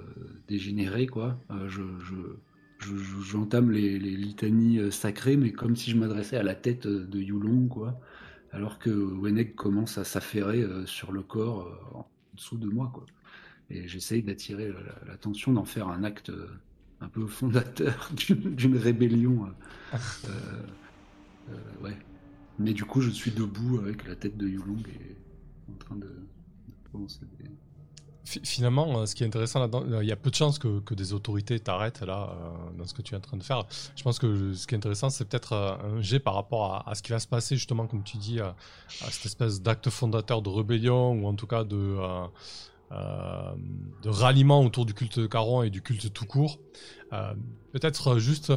[0.49, 1.39] dégénéré, quoi.
[1.51, 2.37] Euh, je, je-
[2.81, 6.87] je- j'entame les, les litanies euh, sacrées, mais comme si je m'adressais à la tête
[6.87, 8.01] de Yulong, quoi.
[8.53, 13.07] Alors que Weneg commence à s'affairer sur le corps en dessous de moi, quoi.
[13.71, 16.31] Et j'essaye d'attirer la- la- l'attention, d'en faire un acte
[17.01, 19.47] un peu fondateur d'une rébellion.
[19.47, 19.97] euh,
[20.29, 20.63] euh,
[21.51, 21.97] euh, ouais.
[22.59, 25.17] Mais du coup, je suis debout avec la tête de Yulong et
[25.73, 27.72] en train de, de prononcer des- Fi-
[28.25, 30.79] Finalement, euh, ce qui est intéressant là-dedans, euh, il y a peu de chances que,
[30.81, 33.67] que des autorités t'arrêtent là euh, dans ce que tu es en train de faire.
[33.97, 36.95] Je pense que ce qui est intéressant, c'est peut-être un jet par rapport à, à
[36.95, 38.55] ce qui va se passer justement, comme tu dis, à,
[39.11, 41.97] cette espèce d'acte fondateur de rébellion ou en tout cas de,
[42.93, 46.61] de ralliement autour du culte de Caron et du culte tout court.
[47.73, 48.53] Peut-être juste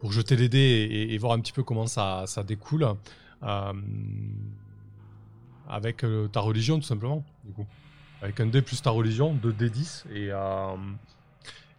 [0.00, 2.86] pour jeter les dés et, et voir un petit peu comment ça, ça découle.
[5.70, 7.66] Avec euh, ta religion tout simplement du coup
[8.22, 10.74] avec un dé plus ta religion 2 d 10 et, euh,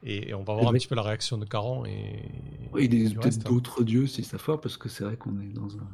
[0.04, 2.24] et, et on va voir un petit peu la réaction de Caron et,
[2.74, 3.46] Oui, peut-être reste.
[3.46, 5.88] d'autres dieux si ça fort, parce que c'est vrai qu'on est dans un,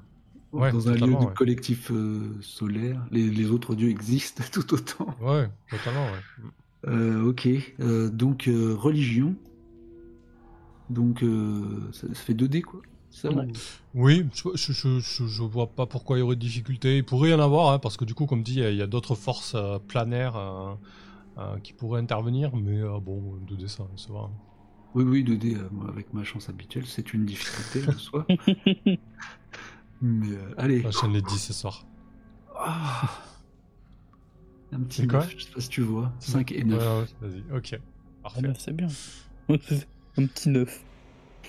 [0.54, 1.34] Ouais, dans un lieu totalement, de ouais.
[1.34, 3.06] collectif euh, solaire.
[3.12, 5.14] Les, les autres dieux existent tout autant.
[5.20, 6.50] ouais totalement ouais.
[6.88, 7.50] Euh, ok,
[7.82, 9.36] euh, donc euh, religion.
[10.90, 12.80] Donc euh, ça, ça fait 2D quoi.
[13.94, 17.04] Oui je, je, je, je- je vois pas pourquoi il y aurait de difficultés il
[17.04, 19.16] pourrait y en avoir hein, parce que du coup comme dit il y a- d'autres
[19.16, 20.74] forces euh, planaires euh,
[21.40, 24.30] euh, qui pourraient intervenir mais euh, bon 2D ça ça va
[24.94, 28.26] Oui, oui, 2D, euh, moi, avec ma chance habituelle, c'est une difficulté en soi.
[30.02, 30.86] Mais euh, allez.
[30.86, 31.86] enchaîne les 10 ce soir
[32.56, 33.10] Ah.
[34.72, 36.12] Un petit C'est quoi 9, je sais pas si tu vois.
[36.20, 36.80] 5 et 9.
[36.82, 37.80] Ouais, ouais, vas-y ok Ah,
[38.24, 38.88] parfait neuf, c'est bien.
[39.50, 40.84] un petit neuf.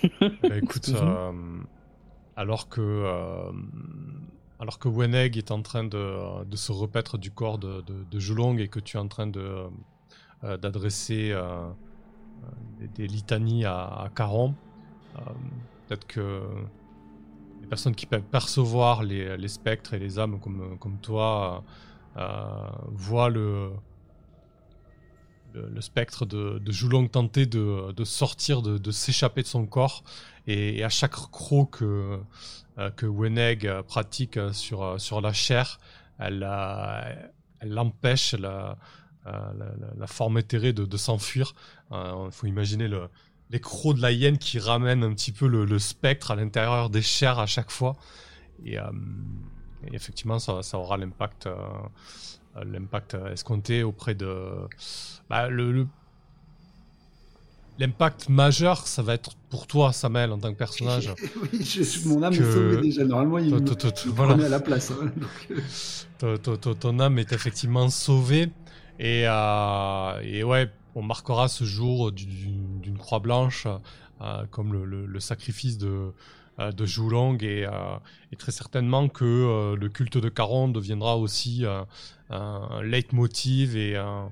[0.43, 1.61] Bah, écoute, euh,
[2.35, 3.51] alors que euh,
[4.59, 8.19] alors que Weneg est en train de, de se repaître du corps de, de, de
[8.19, 9.65] Julong et que tu es en train de
[10.43, 11.35] euh, d'adresser
[12.79, 14.55] des, des litanies à, à Caron,
[15.87, 16.43] peut-être que
[17.61, 21.63] les personnes qui peuvent percevoir les, les spectres et les âmes comme, comme toi
[22.91, 23.71] voient le,
[25.53, 30.03] le, spectre de, de Julong tenter de, sortir, de, s'échapper de son corps.
[30.47, 32.19] Et, à chaque croc que,
[32.77, 35.79] euh, Weneg pratique euh, sur, euh, sur la chair,
[36.17, 36.43] elle,
[37.77, 38.77] empêche la,
[40.07, 41.53] forme éthérée de, s'enfuir.
[41.91, 43.09] Il faut imaginer le,
[43.49, 47.01] les crocs de la hyène qui ramènent un petit peu le, spectre à l'intérieur des
[47.01, 47.95] chairs à chaque fois.
[48.65, 48.77] Et,
[49.93, 51.47] effectivement, ça, aura l'impact
[52.65, 54.27] l'impact escompté auprès de
[55.29, 55.85] bah, le,
[57.77, 61.13] l'impact majeur ça va être pour toi Samuel en tant que personnage
[61.53, 63.05] oui, je- mon âme Que- est sauvée déjà.
[63.05, 64.45] Normalement, il me, voilà.
[64.45, 64.91] à la place.
[64.91, 65.59] hein, donc,
[66.23, 68.51] euh, ton, ton- ton- ton âme est effectivement sauvée
[68.99, 73.67] et, euh, et ouais on marquera ce jour du- d'une croix blanche
[74.21, 76.11] euh, comme le, le- le sacrifice de euh,
[76.59, 77.71] de Julong et, euh,
[78.31, 81.83] et très certainement que euh, le culte de Caron deviendra aussi euh,
[82.29, 84.29] un leitmotiv et un,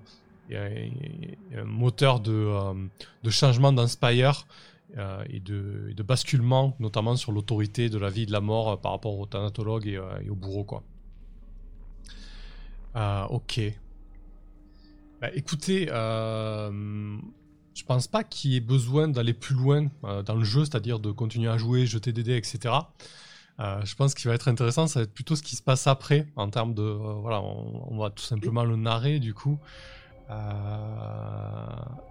[1.65, 2.73] moteur de, euh,
[3.23, 4.45] de changement d'Inspire
[4.97, 8.69] euh, et, de, de basculement, notamment sur l'autorité de la vie et de la mort
[8.69, 10.63] euh, par rapport au thanatologue et, euh, et au bourreau.
[10.63, 10.83] Quoi.
[12.95, 13.59] Euh, ok.
[15.19, 17.17] Bah, écoutez, euh,
[17.77, 20.99] je pense pas qu'il y ait besoin d'aller plus loin euh, dans le jeu, c'est-à-dire
[20.99, 22.73] de continuer à jouer, jeter des dés, etc.
[23.59, 25.85] Euh, je pense qu'il va être intéressant, ça va être plutôt ce qui se passe
[25.85, 26.81] après, en termes de...
[26.81, 29.59] euh, voilà, on, va tout simplement le narrer, du coup.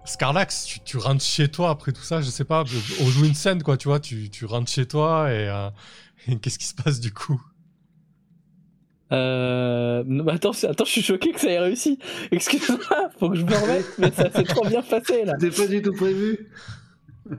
[0.05, 2.63] Scarlax, tu, rentres chez toi après tout ça, je sais pas,
[3.01, 5.29] on joue une scène, quoi, tu vois, tu, rentres chez toi
[6.27, 7.41] et qu'est-ce qui se passe du coup?
[9.11, 10.03] Euh...
[10.05, 11.97] non, mais attends, attends, je suis choqué que ça ait réussi.
[12.31, 15.33] Excuse-moi, faut que je me remette, mais ça s'est trop bien passé là.
[15.39, 16.47] C'était pas du tout prévu.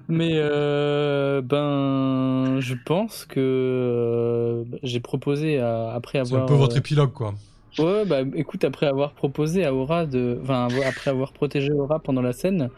[0.08, 6.46] Mais euh, ben, je pense que euh, j'ai proposé à- après C'est un avoir.
[6.46, 7.34] peu votre euh, épilogue, quoi.
[7.78, 10.38] Ouais, bah écoute, après avoir proposé à Aura de.
[10.42, 12.70] Enfin, après avoir protégé Aura pendant la scène,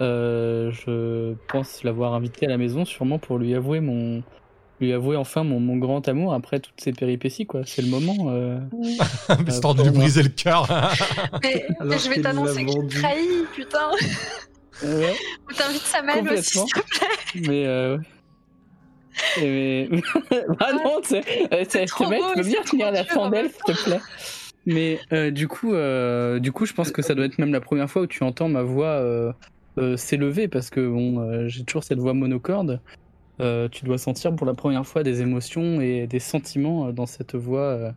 [0.00, 4.22] euh, je pense l'avoir invité à la maison, sûrement pour lui avouer mon.
[4.80, 7.60] Lui avouer enfin mon, mon grand amour après toutes ces péripéties, quoi.
[7.64, 8.30] C'est le moment.
[8.30, 8.58] euh.
[9.46, 10.00] Histoire de pour lui moi.
[10.04, 10.66] briser le cœur.
[11.42, 11.66] Mais,
[11.98, 13.00] je vais t'annoncer que j'ai vendu.
[13.00, 13.90] trahi, putain.
[14.82, 15.14] Ouais,
[15.48, 17.46] Ou t'invites Samuel aussi, s'il te plaît.
[17.48, 17.66] mais.
[17.66, 17.98] Euh...
[19.40, 20.02] et mais...
[20.58, 23.84] ah non, tu sais, euh, tu sais, tu peux bien tenir la chandelle, s'il te
[23.84, 24.00] plaît.
[24.66, 27.60] Mais euh, du coup, euh, du coup, je pense que ça doit être même la
[27.60, 29.32] première fois où tu entends ma voix euh,
[29.78, 32.80] euh, s'élever parce que bon, euh, j'ai toujours cette voix monocorde.
[33.40, 37.06] Euh, tu dois sentir pour la première fois des émotions et des sentiments euh, dans
[37.06, 37.90] cette voix, euh,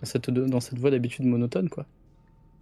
[0.00, 1.86] dans cette dans cette voix d'habitude monotone, quoi.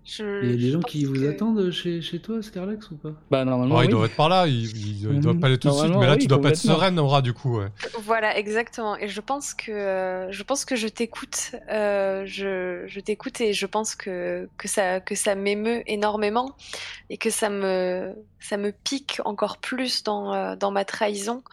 [0.05, 3.13] Je- Il y a des gens qui vous attendent chez, chez toi, Scarlex, ou pas?
[3.31, 3.77] Bah normalement.
[3.77, 3.91] Oh, il oui.
[3.93, 5.41] doit être par là, il, il- il doit Mhm.
[5.41, 7.33] pas aller tout de suite, mais là oui, tu dois pas être sereine, Aura, du
[7.33, 7.59] coup.
[7.59, 7.69] Ouais.
[8.01, 8.97] Voilà, exactement.
[8.97, 11.53] Et je pense que je pense que je t'écoute.
[11.71, 16.57] Euh, je je t'écoute et je pense que que ça que ça m'émeut énormément
[17.09, 21.45] et que ça me ça me pique encore plus dans dans ma trahison.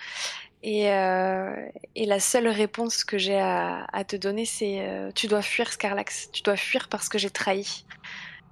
[0.62, 1.56] Et euh,
[1.96, 5.72] et la seule réponse que j'ai à, à te donner, c'est euh, tu dois fuir,
[5.72, 6.30] Scarlax.
[6.32, 7.86] Tu dois fuir parce que j'ai trahi.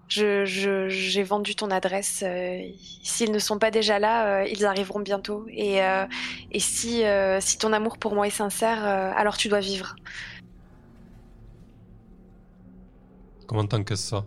[0.09, 2.23] Je, je, j'ai vendu ton adresse.
[2.25, 2.61] euh,
[3.03, 5.45] S'ils ne sont pas déjà là, euh, ils arriveront bientôt.
[5.49, 6.05] Et, euh,
[6.51, 9.95] et si, euh, si ton amour pour moi est sincère, euh, alors tu dois vivre.
[13.47, 14.25] Comment t'encaisses ça?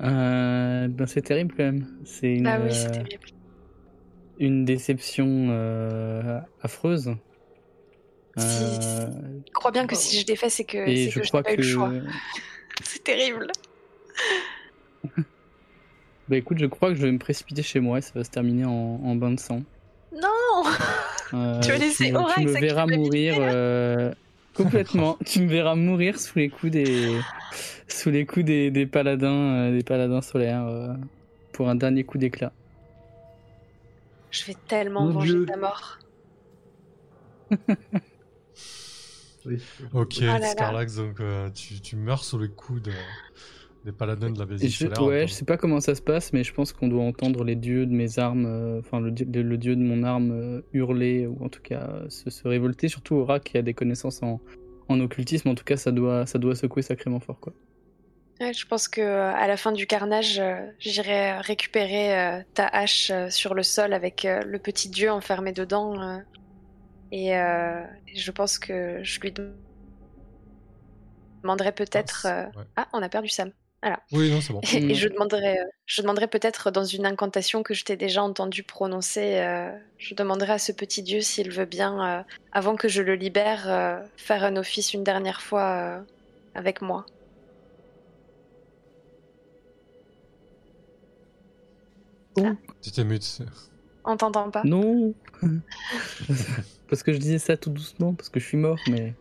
[0.00, 1.86] Euh, ben c'est terrible quand même.
[2.04, 3.28] C'est une, Ah oui, c'est terrible.
[4.40, 7.14] Une déception euh, affreuse.
[8.36, 9.06] Si- Euh,
[9.46, 11.44] Je crois bien que si je l'ai fait, c'est que, je que je crois n'ai
[11.44, 11.62] pas eu que.
[11.62, 11.92] le choix.
[12.84, 13.46] C'est terrible.
[16.28, 18.30] Bah écoute, je crois que je vais me précipiter chez moi et ça va se
[18.30, 19.62] terminer en, en bain de sang.
[20.14, 20.28] Non
[21.32, 24.12] Euh, Tu vas laisser tu me verras mourir euh,
[24.52, 25.16] complètement.
[25.24, 27.20] tu me verras mourir sous les coups des
[27.86, 30.96] sous les coups des, des paladins des paladins solaires
[31.52, 32.52] pour un dernier coup d'éclat.
[34.30, 35.46] Je vais tellement Mon venger Dieu.
[35.46, 35.98] ta mort.
[39.46, 39.58] Oui.
[39.94, 40.48] Ok, là là.
[40.50, 42.90] Scarlax, donc euh, tu, tu meurs sous les coups de-
[43.86, 45.02] des paladins de la basilique je, solaire.
[45.02, 47.56] ouais, je sais pas comment ça se passe, mais je pense qu'on doit entendre les
[47.56, 50.60] dieux de mes armes, euh, enfin le, dieu- le- le dieu de mon arme euh,
[50.74, 52.88] hurler ou en tout cas euh, se, se révolter.
[52.88, 54.42] Surtout Aura qui a des connaissances en,
[54.88, 57.54] en occultisme, en tout cas ça doit ça doit secouer sacrément fort quoi.
[58.40, 62.66] Ouais, je pense que euh, à la fin du carnage, euh, j'irai récupérer euh, ta
[62.66, 66.00] hache euh, sur le sol avec euh, le petit dieu enfermé dedans.
[66.00, 66.18] euh,
[67.12, 69.34] et euh, je pense que je lui
[71.42, 72.26] demanderai peut-être.
[72.26, 72.64] Ah, euh, ouais.
[72.76, 73.52] Ah, on a perdu Sam.
[74.12, 74.60] Oui, non, c'est bon.
[74.62, 74.90] Et, Mm.
[74.90, 78.62] et je demanderai, euh, je demanderai peut-être dans une incantation que je t'ai déjà entendu
[78.62, 82.22] prononcer, euh, je demanderai à ce petit dieu s'il veut bien, euh,
[82.52, 86.04] avant que je le libère, euh, faire un office une dernière fois euh,
[86.54, 87.06] avec moi.
[92.82, 93.42] Tu t'es mute.
[94.04, 95.14] On t'entend pas Non
[96.88, 99.14] Parce que je disais ça tout doucement, parce que je suis mort, mais.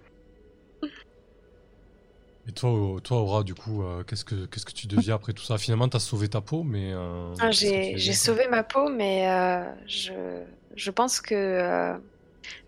[2.47, 5.43] Et toi, toi Aura, du coup, euh, qu'est-ce que qu'est-ce que tu deviens après tout
[5.43, 5.57] ça?
[5.57, 6.91] Finalement, t'as sauvé ta peau, mais.
[6.93, 10.43] euh, Ah, J'ai j'ai sauvé ma peau, mais euh, je,
[10.75, 11.97] je pense que euh,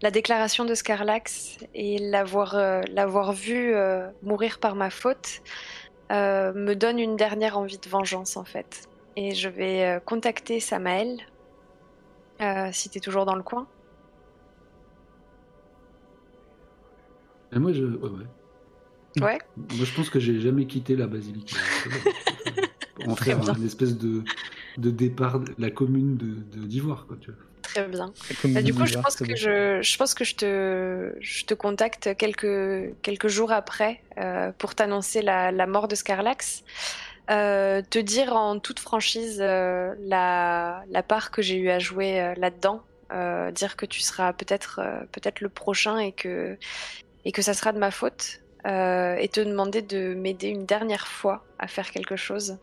[0.03, 5.39] la déclaration de Scarlax et l'avoir euh, l'avoir vu euh, mourir par ma faute
[6.11, 8.83] euh, me donne une dernière envie de vengeance en fait.
[9.15, 11.17] Et je vais euh, contacter Samael,
[12.41, 13.67] euh, si t'es toujours dans le coin.
[17.53, 17.83] Et moi, je.
[17.83, 19.23] Ouais, ouais.
[19.23, 19.39] Ouais.
[19.57, 21.53] Moi, je pense que j'ai jamais quitté la basilique.
[23.07, 23.53] en faire bien.
[23.55, 24.23] une espèce de,
[24.77, 27.39] de départ, de la commune de de- d'Ivoire, quoi, tu vois.
[27.61, 28.13] Très bien.
[28.43, 32.15] Bah, du coup, je pense que je, je pense que je te, je te contacte
[32.17, 36.63] quelques, quelques jours après euh, pour t'annoncer la, la mort de Scarlax.
[37.31, 42.21] Euh, te dire en toute franchise euh, la, la part que j'ai eu à jouer
[42.21, 42.81] euh, là-dedans.
[43.53, 44.79] Dire que tu seras peut-être
[45.11, 46.57] peut-être le prochain et que,
[47.25, 48.39] et que ça sera de ma faute.
[48.63, 52.57] Et te demander de m'aider une dernière fois à faire quelque chose.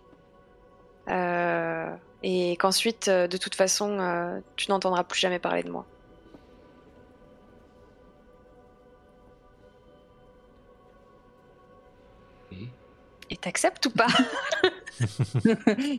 [2.22, 5.84] Et qu'ensuite, de toute façon, tu n'entendras plus jamais parler de moi.
[13.30, 14.06] Et t'acceptes ou pas
[15.44, 15.98] Ouais,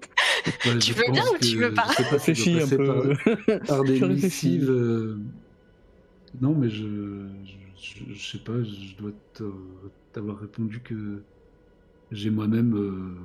[0.79, 2.85] Tu je veux bien ou tu que- veux pas Réfléchis un peu.
[2.85, 4.69] Par, par des missives.
[4.69, 5.17] euh,
[6.41, 9.11] Non, mais je, je, je- je sais pas, je dois
[10.13, 11.21] t'avoir répondu que
[12.11, 13.15] j'ai moi-même euh,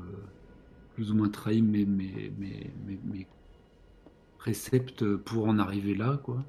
[0.94, 3.26] plus ou moins trahi mes, mes, mes, mes, mes
[4.38, 6.44] préceptes pour en arriver là, quoi.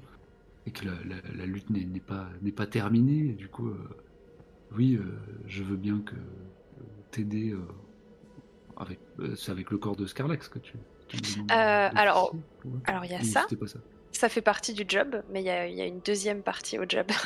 [0.66, 3.30] Et que la, la- la lutte n'est pas, n'est pas terminée.
[3.30, 3.78] Et du coup, euh,
[4.76, 5.02] oui, euh,
[5.46, 6.14] je veux bien que
[7.10, 7.66] t'aider euh,
[8.76, 10.74] avec, euh, c'est avec le corps de Scarlax que tu.
[10.76, 12.70] Euh, alors- ouais.
[12.86, 13.46] Alors, il y a Ou ça.
[13.58, 13.78] Pas ça.
[14.12, 17.06] Ça fait partie du job, mais il y y a une deuxième partie au job.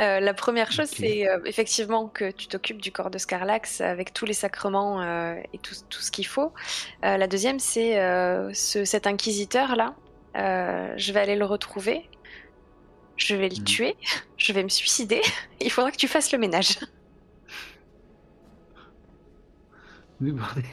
[0.00, 4.12] Euh, la première chose, c'est euh, effectivement que tu t'occupes du corps de Scarlax avec
[4.12, 6.52] tous les sacrements euh, et tout, tout ce qu'il faut.
[7.02, 7.92] La deuxième, c'est
[8.54, 9.94] ce- cet inquisiteur-là.
[10.34, 12.10] Je vais aller le retrouver.
[13.16, 13.64] Je vais le Mhm.
[13.64, 13.96] tuer.
[14.36, 15.20] Je vais me suicider.
[15.60, 16.76] Il faudra que tu fasses le ménage.
[20.20, 20.64] Oui, bordel.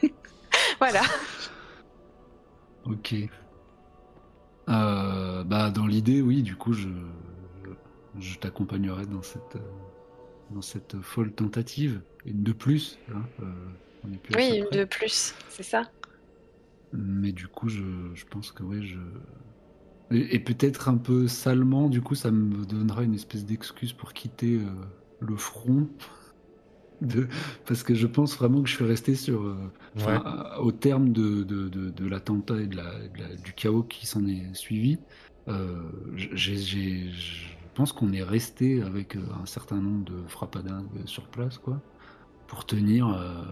[0.78, 1.02] Voilà.
[2.84, 3.14] Ok.
[4.68, 6.88] Euh, bah, dans l'idée, oui, du coup, je,
[8.18, 9.58] je t'accompagnerai dans cette,
[10.50, 12.00] dans cette folle tentative.
[12.24, 12.98] Une de plus.
[13.12, 13.52] Hein, euh,
[14.04, 15.90] on est plus Oui, une de plus, c'est ça.
[16.92, 17.82] Mais du coup, je,
[18.14, 18.98] je pense que ouais, je.
[20.10, 24.12] Et, et peut-être un peu salement, du coup, ça me donnera une espèce d'excuse pour
[24.12, 24.70] quitter euh,
[25.20, 25.88] le front.
[27.00, 27.28] De...
[27.66, 29.42] Parce que je pense vraiment que je suis resté sur.
[29.42, 29.56] euh,
[29.96, 30.18] Ouais.
[30.60, 34.06] au terme de, de, de, de l'attentat et de la, de la- du chaos qui
[34.06, 34.98] s'en est suivi,
[35.48, 35.82] euh,
[36.16, 41.80] je pense qu'on est resté avec euh, un certain nombre de frappadingues sur place, quoi,
[42.46, 43.44] pour tenir euh,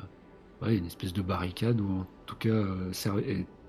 [0.63, 2.65] ouais, une espèce de barricade ou en tout cas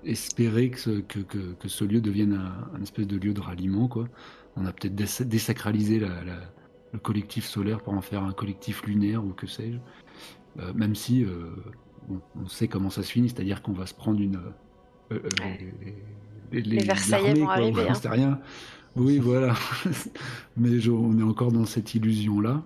[0.04, 3.40] espérer que ce, que, que, que ce lieu devienne un, un espèce de lieu de
[3.40, 4.08] ralliement, quoi.
[4.56, 6.52] On a peut-être dés- désacralisé la, la-
[6.92, 9.78] le collectif solaire pour en faire un collectif lunaire ou que sais-je.
[10.60, 11.50] Euh, même si euh,
[12.10, 14.40] on, on sait comment ça se finit, c'est-à-dire qu'on va se prendre une.
[15.12, 15.18] euh,
[16.52, 17.92] les, Les Versaillais vont quoi, arriver, hein.
[18.04, 18.40] rien.
[18.96, 19.54] Oui, voilà.
[20.56, 22.62] Mais je- on est encore dans cette illusion-là.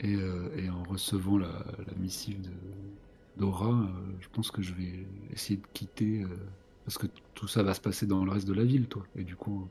[0.00, 0.12] Et,
[0.56, 2.50] et en recevant la, la missive de,
[3.38, 3.88] d'Aura,
[4.20, 6.26] je pense que je vais essayer de quitter.
[6.84, 9.02] parce que tout ça va se passer dans le reste de la ville, toi.
[9.16, 9.66] Et du coup,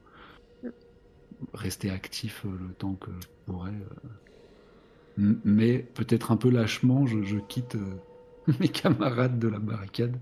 [1.54, 3.72] rester actif euh, le temps que je pourrais.
[3.72, 5.36] euh.
[5.46, 7.96] Mais peut-être un peu lâchement, je, quitte euh,
[8.60, 10.18] mes camarades de la barricade.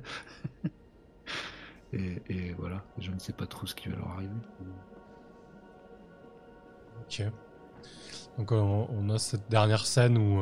[1.94, 4.32] et, et voilà, je ne sais pas trop ce qui va leur arriver.
[7.02, 7.24] Ok.
[8.38, 10.42] Donc on, a cette dernière scène où,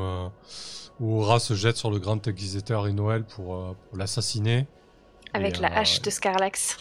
[1.00, 4.68] où Aura se jette sur le grand inquisiteur Inoël pour, euh, pour l'assassiner.
[5.34, 6.78] Avec Et, la euh, hache de Scarlax.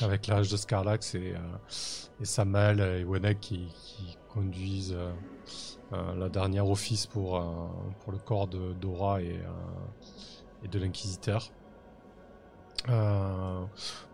[0.00, 1.38] avec l'âge de Scarlax et, euh,
[2.20, 5.12] et Samuel et Wenek qui, qui conduisent euh,
[5.92, 7.42] euh, la dernière office pour, euh,
[8.00, 11.50] pour le corps de Dora et, euh, et de l'Inquisiteur.
[12.88, 13.64] Euh,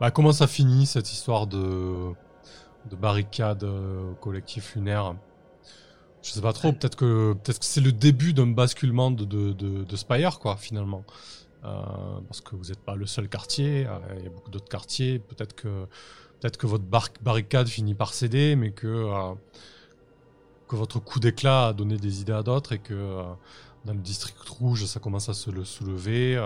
[0.01, 2.12] bah, comment ça finit cette histoire de,
[2.91, 5.14] de barricade euh, collectif lunaire?
[6.22, 9.53] Je sais pas trop, peut-être que, peut que c'est le début d'un basculement de, de,
[9.53, 11.05] de, de Spire, quoi, finalement.
[11.64, 14.68] Euh, parce que vous n'êtes pas le seul quartier, euh, il y a beaucoup d'autres
[14.68, 15.18] quartiers.
[15.18, 15.86] Peut-être que,
[16.40, 19.34] peut que votre bar- barricade finit par céder, mais que, euh,
[20.68, 23.24] que votre coup d'éclat a donné des idées à d'autres et que
[23.84, 26.36] dans le district rouge, ça commence à se le soulever.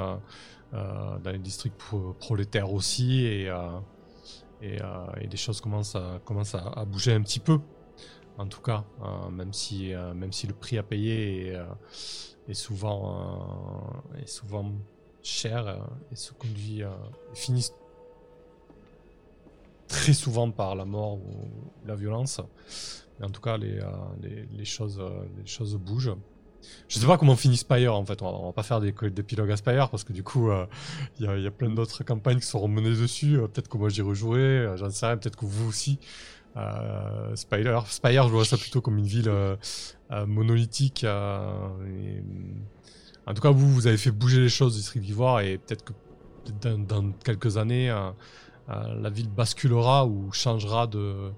[0.72, 3.52] dans les districts pro- prolétaires aussi, et,
[4.62, 4.78] et,
[5.30, 7.58] les choses commencent à, commencent à, bouger un petit peu.
[8.38, 8.84] En tout cas,
[9.30, 11.58] même, si, même si le prix à payer
[12.48, 14.72] est, souvent, est souvent
[15.22, 15.76] cher euh,
[16.10, 16.90] et se conduit, euh,
[17.34, 17.68] finit
[19.88, 21.48] très souvent par la mort ou
[21.86, 22.40] la violence.
[23.20, 23.86] Mais en tout cas, les, euh,
[24.56, 26.14] les, choses, euh, les choses bougent.
[26.88, 28.22] Je sais pas comment finit Spire en fait.
[28.22, 30.66] On va, va pas faire des d'épilogue à Spire parce que du coup, euh,
[31.18, 33.36] il il y a plein d'autres campagnes qui seront menées dessus.
[33.36, 35.16] Euh, peut-être que moi j'y rejouerai, euh, j'en sais rien.
[35.16, 35.98] Peut-être que vous aussi.
[36.56, 39.56] Euh, Spire, Spire, je vois ça plutôt comme une ville euh,
[40.10, 41.04] euh, monolithique.
[41.04, 41.40] euh,
[41.86, 42.22] et,
[43.26, 45.84] en tout cas, vous, vous avez fait bouger les choses du District d'Ivoire et peut-être
[45.84, 45.92] que
[46.76, 48.10] dans, quelques années, euh,
[48.70, 51.32] euh, la ville basculera ou changera de,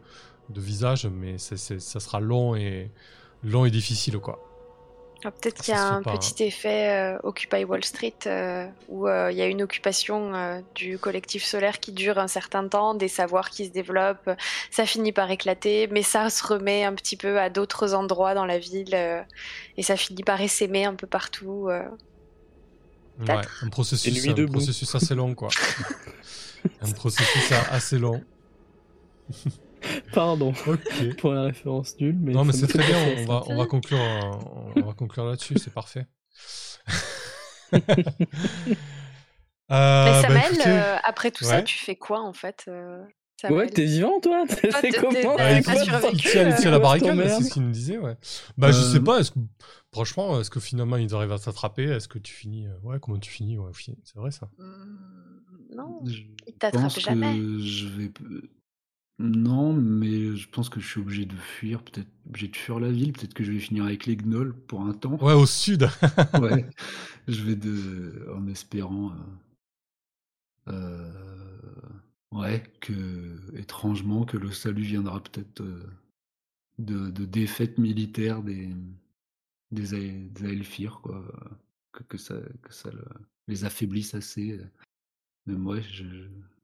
[0.55, 1.57] visage, mais ça
[2.01, 2.91] sera long et
[3.43, 4.44] long et difficile quoi.
[5.27, 9.09] Ah, Peut-être qu'il y a un pas, petit effet euh, Occupy Wall Street euh, où
[9.09, 12.95] euh, il y a une occupation euh, du collectif solaire qui dure un certain temps,
[12.95, 14.29] des savoirs qui se développent,
[14.71, 18.45] ça finit par éclater, mais ça se remet un petit peu à d'autres endroits dans
[18.45, 19.23] la ville euh,
[19.79, 21.69] et ça finit par essaimer un peu partout.
[21.71, 21.83] euh.
[23.27, 25.49] Ouais, un processus, un processus assez long quoi.
[26.83, 28.23] un processus assez long.
[30.13, 31.17] Pardon Ok.
[31.19, 33.23] pour la référence nulle, mais Non mais ça c'est très fait bien.
[33.23, 34.33] On va on va conclure euh,
[34.77, 35.57] on va conclure là-dessus.
[35.59, 36.07] C'est parfait.
[39.71, 41.65] Euh, Mais bah, Samuel, écoutez, euh, après tout ça, ouais.
[41.65, 43.03] tu fais quoi en fait euh,
[43.41, 43.51] ça.
[43.51, 45.73] Ouais, t'es vivant toi C'est t'es- comment Bah, il, il tient,
[46.47, 48.15] euh, la quoi, barricade, c'est ce qu'il nous disait, ouais.
[48.59, 49.39] Bah, je Euh, sais pas, est-ce que,
[49.91, 53.19] franchement, est-ce que finalement ils arrivent à t'attraper Est-ce que tu finis, euh, ouais, comment
[53.19, 54.51] tu finis Ouais, c'est vrai ça.
[55.75, 57.35] Non, Je il t'attrape pense jamais.
[57.63, 58.11] je vais.
[59.19, 62.91] Non, mais je pense que je suis obligé de fuir, peut-être obligé de fuir la
[62.91, 65.17] ville, peut-être que je vais finir avec les gnolls pour un temps.
[65.21, 65.89] Ouais, au sud.
[66.37, 66.69] Ouais,
[67.29, 69.13] je vais de, en espérant,
[70.69, 71.11] euh, euh,
[72.33, 75.83] ouais, que étrangement que le salut viendra peut-être euh,
[76.79, 78.71] de, de défaites militaires des
[79.71, 81.25] des, Ae- des Aelfir, quoi,
[81.93, 83.05] que, que ça que ça le-
[83.49, 84.61] les affaiblisse assez.
[85.47, 86.05] Mais moi, je,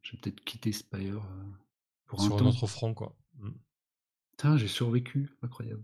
[0.03, 1.23] je vais peut-être quitter Spire
[2.11, 3.15] pour Sur un autre front, quoi.
[3.39, 3.51] Mm.
[4.33, 5.83] Putain, j'ai survécu, incroyable.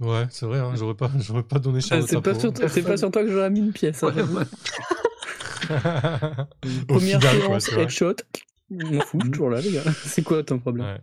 [0.00, 2.40] Ouais, c'est vrai, hein, j'aurais pas, j'aurais pas donné cher C'est ta pas, peau.
[2.40, 4.02] sur toi- c'est pas sur toi que j'aurais mis une pièce.
[4.04, 4.44] hein, Ouais,
[6.86, 8.14] Première final, séance, headshot.
[8.70, 9.82] Je m'en fous, je suis toujours là, les gars.
[10.04, 11.00] C'est quoi ton problème Ouais.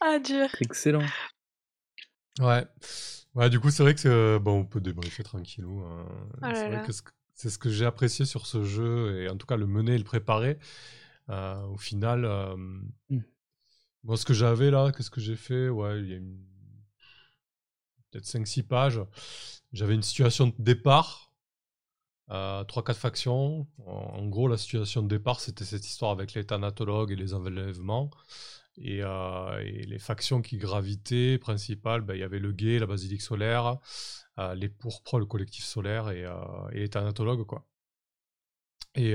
[0.00, 0.46] Ah dur.
[0.60, 1.04] Excellent.
[2.40, 2.64] Ouais.
[3.34, 5.80] Ouais, du coup, c'est vrai que c'est- bon, on peut débriefer tranquillou.
[5.84, 6.06] hein.
[6.42, 6.78] Oh c'est vrai là.
[6.80, 7.02] que ce-
[7.34, 9.98] c'est ce que j'ai apprécié sur ce jeu, et en tout cas le mener et
[9.98, 10.58] le préparer.
[11.30, 12.56] Euh, au final, euh,
[13.10, 13.20] Mm.
[14.04, 15.68] Moi, ce que j'avais là, qu'est-ce que j'ai fait?
[15.68, 16.38] Ouais, il y a une...
[18.10, 19.00] peut-être 5-6 pages.
[19.72, 21.32] J'avais une situation de départ,
[22.30, 23.66] euh, 3-4 factions.
[23.86, 28.10] En, gros, la situation de départ, c'était cette histoire avec les thanatologues et les enlèvements.
[28.76, 33.22] Et, euh, les factions qui gravitaient principales, ben, il y avait le guet, la basilique
[33.22, 33.78] solaire,
[34.38, 36.34] euh, les pourpres, le collectif solaire et, euh,
[36.72, 37.44] et les thanatologues.
[37.46, 37.66] Quoi.
[38.94, 39.14] Et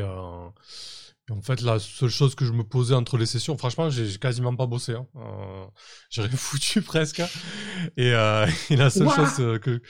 [1.30, 4.56] en fait, la seule chose que je me posais entre les sessions, franchement, j'ai quasiment
[4.56, 4.94] pas bossé.
[4.94, 5.08] Hein.
[5.18, 5.66] Euh,
[6.10, 7.22] j'ai rien foutu presque.
[7.98, 9.82] Et, euh, et la, seule chose, euh, que,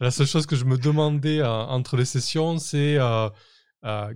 [0.00, 3.30] la seule chose que je me demandais euh, entre les sessions, c'est euh,
[3.84, 4.12] euh,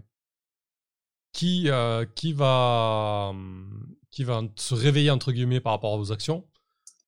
[1.33, 6.13] qui, euh, qui, va, hum, qui va se réveiller entre guillemets par rapport à vos
[6.13, 6.47] actions?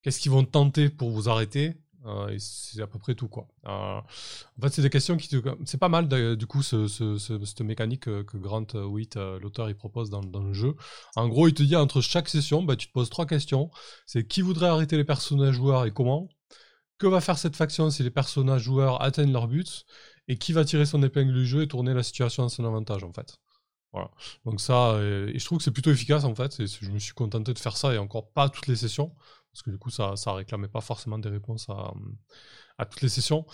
[0.03, 1.77] Qu'est-ce qu'ils vont tenter pour vous arrêter?
[2.07, 3.49] Euh, C'est à peu près tout quoi.
[3.67, 7.19] Euh, en fait, c'est des questions qui, te- c'est pas mal du coup ce, ce-
[7.19, 10.75] ce- cette mécanique que, Grant Witt, euh, l'auteur, il propose dans, le jeu.
[11.17, 13.71] En gros, il te dit entre chaque session, bah, tu te poses trois questions.
[14.07, 16.29] C'est qui voudrait arrêter les personnages joueurs et comment?
[16.99, 19.85] Que va faire cette faction si les personnages joueurs atteignent leur but?
[20.29, 23.03] Et qui va tirer son épingle du jeu et tourner la situation à son avantage
[23.03, 23.39] en fait.
[23.93, 24.11] Voilà.
[24.45, 26.67] Donc ça, et je trouve que c'est plutôt efficace en fait.
[26.67, 29.15] Je me suis contenté de faire ça et encore pas toutes les sessions.
[29.59, 33.45] Parce que du coup, ça, ça réclamait pas forcément des réponses à, toutes les sessions.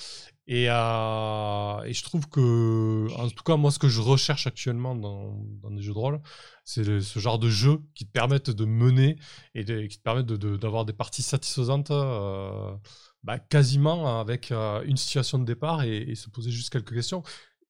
[0.46, 4.94] Et, euh, et je trouve que, en tout cas, moi, ce que je recherche actuellement
[4.94, 6.20] dans, des jeux de rôle,
[6.62, 9.16] c'est ce genre de jeux qui te permettent de mener
[9.55, 12.76] et qui te permettent d'avoir des parties satisfaisantes euh,
[13.22, 17.22] bah, quasiment avec euh, une situation de départ et, et se poser juste quelques questions.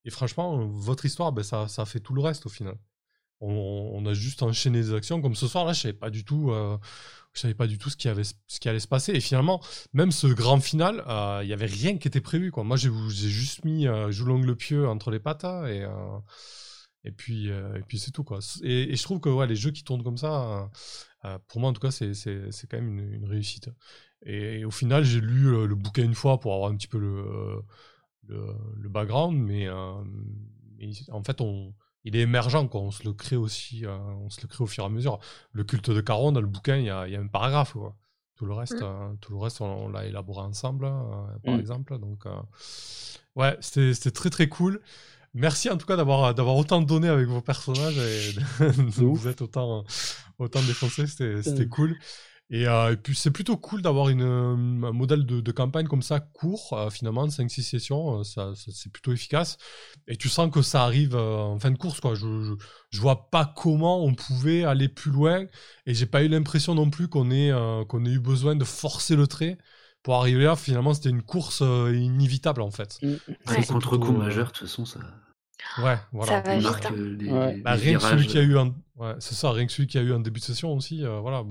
[0.05, 2.77] Et franchement, votre histoire, ben, ça, ça fait tout le reste au final.
[3.41, 5.21] On, a juste enchaîné des actions.
[5.21, 6.79] Comme ce soir, là, je savais pas du tout, euh,
[7.35, 9.13] je savais pas du tout ce qui, allait se passer.
[9.13, 9.61] Et finalement,
[9.93, 12.51] même ce grand final, euh, il y avait rien qui était prévu.
[12.51, 12.65] Quoi.
[12.65, 12.91] Moi, j'ai
[13.29, 16.19] juste mis euh, Joulong le pieu entre les pattes hein, et, euh,
[17.03, 17.51] et puis,
[17.89, 18.25] puis c'est tout.
[18.25, 18.39] Quoi.
[18.63, 20.71] Et, et je trouve que ouais, les jeux qui tournent comme ça,
[21.49, 22.15] pour moi en tout cas, c'est
[22.71, 23.69] quand même une, réussite.
[24.25, 26.99] Et, au final, j'ai lu euh, le bouquin une fois pour avoir un petit peu
[26.99, 27.63] le,
[28.29, 31.75] le, le background, mais en fait, on,
[32.05, 32.81] il est émergent, quoi.
[32.81, 35.19] on se le crée aussi, euh, on se le crée au fur et à mesure.
[35.53, 37.73] Le culte de Caron, dans le bouquin, il y a, il y a un paragraphe.
[37.73, 37.95] Quoi.
[38.37, 38.85] Tout le reste, Mm.
[38.85, 40.91] euh, tout le reste, on, on l'a élaboré ensemble, euh,
[41.45, 41.61] par Mm.
[41.61, 41.99] exemple.
[41.99, 42.31] Donc, euh,
[43.37, 44.81] ouais, c'était c'était très très cool.
[45.37, 48.33] Merci en tout cas d'avoir d'avoir autant donné avec vos personnages et
[48.79, 49.85] vous êtes autant
[50.39, 51.97] autant défoncé, c'était c'était cool.
[52.51, 54.53] Et, euh, et puis c'est plutôt cool d'avoir une, euh,
[54.89, 58.71] un modèle de, de campagne comme ça court, euh, finalement, 5-6 sessions, euh, ça, ça-
[58.73, 59.57] c'est plutôt efficace.
[60.07, 62.15] Et tu sens que ça arrive euh, en fin de course, quoi.
[62.15, 62.53] Je, je,
[62.91, 65.47] je vois pas comment on pouvait aller plus loin,
[65.87, 68.65] et j'ai pas eu l'impression non plus qu'on ait, euh, qu'on ait eu besoin de
[68.65, 69.57] forcer le trait
[70.03, 70.55] pour arriver là.
[70.55, 72.99] Finalement, c'était une course euh, inévitable en fait.
[73.03, 73.15] Mm.
[73.47, 73.59] C'est Ouais.
[73.59, 75.01] un contre-coup plutôt, majeur, de toute façon, ça,
[75.83, 76.45] Ouais, voilà.
[76.45, 76.95] Ça marque hein.
[76.95, 77.55] les, Ouais.
[77.57, 78.75] les Bah, rien que celui qui a eu un...
[78.97, 81.21] ouais, c'est ça, rien que celui qui a eu un début de session aussi, euh,
[81.21, 81.43] voilà.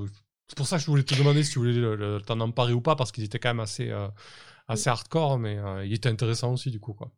[0.43, 2.39] Bah, C'est pour ça que je voulais te demander si tu voulais le- le- t'en
[2.39, 4.07] emparer ou pas, parce qu'il était quand même assez, euh,
[4.67, 7.11] assez hardcore, mais euh, il était intéressant aussi, du coup, quoi.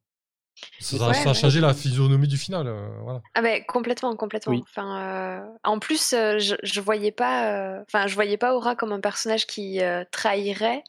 [0.79, 1.33] Ça, ça- Ouais, ça a ouais.
[1.33, 3.21] changé la physionomie du final, euh, voilà.
[3.33, 4.53] Ah ben complètement, complètement.
[4.53, 4.61] Oui.
[4.63, 8.75] Enfin, euh, en plus, euh, je, je voyais pas, euh, enfin, je voyais pas Aura
[8.75, 10.83] comme un personnage qui euh, trahirait,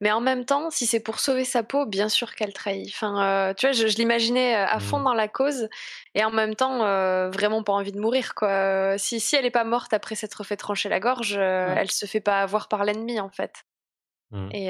[0.00, 2.88] mais en même temps, si c'est pour sauver sa peau, bien sûr qu'elle trahit.
[2.88, 5.04] Enfin, euh, tu vois, je, je l'imaginais euh, à fond Mhm.
[5.04, 5.68] dans la cause,
[6.14, 8.96] et en même temps, euh, vraiment pas envie de mourir, quoi.
[8.98, 11.74] Si si elle est pas morte après s'être fait trancher la gorge, euh, Ouais.
[11.78, 13.64] elle se fait pas avoir par l'ennemi, en fait.
[14.30, 14.48] Mhm.
[14.52, 14.68] Et,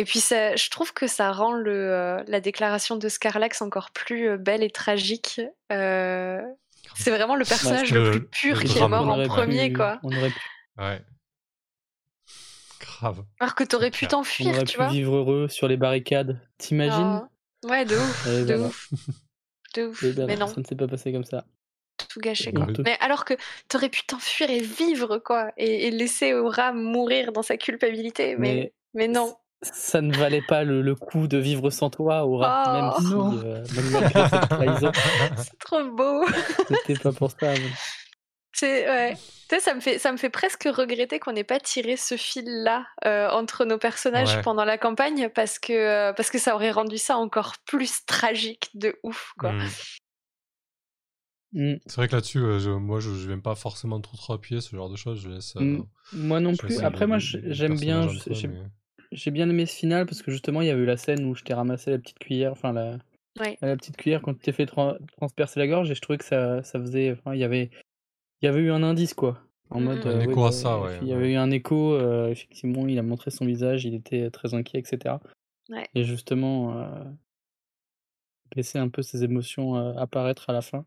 [0.00, 4.36] et puis ça- je trouve que ça rend le, la déclaration de Scarlax encore plus
[4.36, 5.40] belle et tragique.
[6.94, 9.98] C'est vraiment le personnage le- plus pur qui est mort en premier, quoi.
[10.02, 10.40] On aurait pu,
[10.78, 11.00] Ouais.
[12.98, 13.24] Grave.
[13.40, 14.88] Alors que t'aurais pu t'enfuir, tu pu vois.
[14.88, 16.40] vivre heureux sur les barricades.
[16.58, 16.92] T'imagines?
[17.24, 17.28] Ah.
[17.64, 18.66] Ouais, de ouf, Et de voilà.
[18.68, 18.90] ouf,
[19.74, 20.02] de ouf.
[20.02, 21.44] Et ben Mais non, ça ne s'est pas passé comme ça.
[22.08, 22.66] tout gâché, quoi.
[22.68, 22.74] oui.
[22.84, 23.34] Mais alors que
[23.68, 28.36] t'aurais pu t'enfuir et vivre, quoi, et, et laisser Aura mourir dans sa culpabilité.
[28.36, 29.34] Mais, mais, Mais non.
[29.62, 32.64] ça ne valait pas le, le coup de vivre sans toi, Aura.
[32.66, 32.72] Oh.
[32.72, 33.38] même si, Non.
[33.44, 34.92] euh, même malgré cette trahison,
[35.38, 36.24] C'est trop beau.
[36.86, 37.36] c'était pas pour ça.
[37.52, 37.60] mais-
[38.52, 39.16] C'est ouais.
[39.48, 42.16] Tu sais, ça me fait ça me fait presque regretter qu'on n'ait pas tiré ce
[42.16, 44.42] fil-là euh, entre nos personnages Ouais.
[44.42, 48.70] pendant la campagne parce que euh, parce que ça aurait rendu ça encore plus tragique
[48.74, 49.52] de ouf quoi.
[49.52, 49.68] Mhm.
[51.52, 51.74] Mm.
[51.86, 54.74] C'est vrai que là-dessus, euh, je- moi, je n'aime pas forcément trop, trop appuyer ce
[54.74, 55.22] genre de choses.
[55.22, 55.54] Je laisse.
[55.56, 55.86] euh, Mm.
[56.12, 56.82] Moi non je plus.
[56.82, 58.08] Après, moi, j'aime bien.
[59.12, 61.24] J'ai mais- bien aimé ce final parce que justement, il y avait eu la scène
[61.24, 62.98] où je t'ai ramassé la petite cuillère, enfin la,
[63.38, 63.56] Ouais.
[63.62, 66.24] la petite cuillère quand tu t'es fait tra- transpercer la gorge et je trouvais que
[66.24, 67.12] ça, ça faisait.
[67.12, 67.70] Enfin, il y avait,
[68.42, 69.38] il y avait eu un indice quoi.
[69.70, 70.06] En mode.
[70.06, 71.94] Un euh, écho ouais, à bah, ça, ouais, Il y avait eu un écho.
[71.94, 75.16] euh, effectivement, il a montré son visage, il était très inquiet, etc.
[75.68, 75.88] Ouais.
[75.94, 77.04] Et justement, euh,
[78.54, 80.84] laisser un peu ses émotions euh, apparaître à la fin.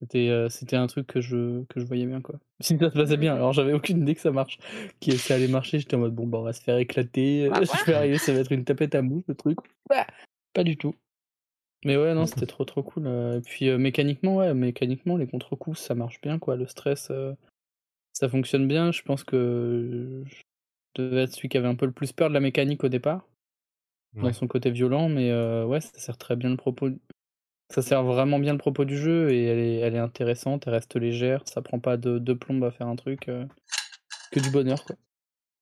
[0.00, 2.36] C'était euh, c'était un truc que je, que je voyais bien, quoi.
[2.60, 4.58] Si ça se passait bien, alors j'avais aucune idée que ça marche.
[5.00, 7.48] Que ça allait marcher, j'étais en mode, bon, bah, on va se faire éclater.
[7.48, 9.58] Bah, je vais arriver, ça va être une tapette à mouche, le truc.
[9.88, 10.06] Bah,
[10.52, 10.94] pas du tout.
[11.84, 13.06] Mais ouais, non, c'était trop trop cool.
[13.06, 13.38] euh.
[13.38, 16.56] Et puis euh, mécaniquement, ouais, mécaniquement, les contre-coups, ça marche bien, quoi.
[16.56, 17.32] Le stress, euh,
[18.12, 18.92] ça fonctionne bien.
[18.92, 20.42] Je pense que je
[21.02, 23.26] devais être celui qui avait un peu le plus peur de la mécanique au départ,
[24.22, 26.90] dans son côté violent, mais euh, ouais, ça sert très bien le propos.
[27.74, 30.74] Ça sert vraiment bien le propos du jeu et elle est, elle est intéressante, elle
[30.74, 33.30] reste légère, ça prend pas de, de plombe à faire un truc.
[34.30, 34.96] que du bonheur, quoi.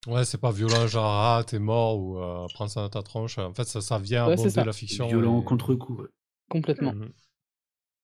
[0.07, 3.39] Ouais, c'est pas violent, genre ah, t'es mort ou euh, prends ça dans ta tronche.
[3.39, 4.65] En fait, ça, ça vient Ouais, ça.
[4.65, 5.07] la fiction.
[5.09, 5.95] Violent et- contre-coup.
[5.97, 6.09] ouais.
[6.49, 6.95] Complètement.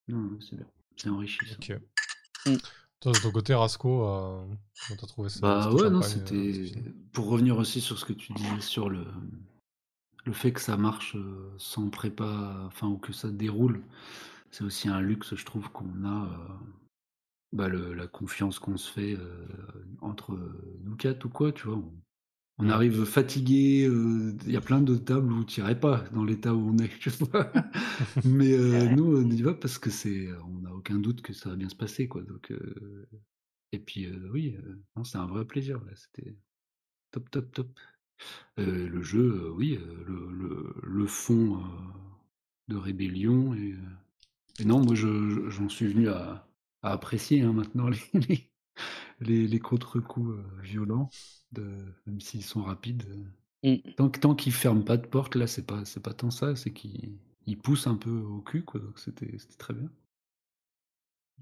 [0.09, 0.66] Non, c'est bien.
[0.97, 1.57] C'est enrichissant.
[1.59, 1.72] Ok.
[2.47, 2.57] Mm.
[3.01, 4.44] Toi, de ton côté, Rasco, euh,
[4.86, 6.53] comment t'as trouvé ça Bah ouais, non, euh, c'était.
[6.64, 9.05] film Pour revenir aussi sur ce que tu disais sur le,
[10.24, 13.82] le fait que ça marche euh, sans prépa, enfin, ou que ça déroule,
[14.51, 16.24] c'est aussi un luxe, je trouve, qu'on a.
[16.26, 16.49] euh,
[17.53, 19.47] bah, le- la confiance qu'on se fait euh,
[20.01, 20.38] entre
[20.84, 21.76] nous quatre ou quoi, tu vois.
[21.78, 21.94] On,
[22.59, 22.70] on Mm.
[22.70, 26.55] arrive fatigué, euh, il y a plein de tables où tu irais pas dans l'état
[26.55, 27.53] où on est, tu vois.
[28.24, 31.51] Mais euh, nous, on y va parce que c'est, on n'a aucun doute que ça
[31.51, 32.22] va bien se passer, quoi.
[32.22, 32.53] Donc,
[33.72, 35.92] et puis, oui, euh, non, c'est un vrai plaisir, là.
[35.94, 36.36] C'était
[37.12, 37.80] top, top, top.
[38.59, 41.61] Le jeu, oui, le, le, le fond
[42.68, 43.55] de rébellion.
[43.55, 43.74] Et,
[44.61, 46.45] et non, moi, je- je- j'en suis venu à,
[46.87, 48.51] à apprécier hein, maintenant les, les,
[49.20, 51.11] les, les contre-coups euh, violents,
[51.53, 51.64] de,
[52.07, 53.05] même s'ils sont rapides.
[53.64, 53.76] euh.
[53.76, 53.95] Mm.
[53.97, 56.72] Tant, tant qu'ils ferment pas de porte, là, c'est pas, c'est pas tant ça, c'est
[56.72, 58.80] qu'ils ils poussent un peu au cul, quoi.
[58.80, 59.91] Donc c'était c'était très bien.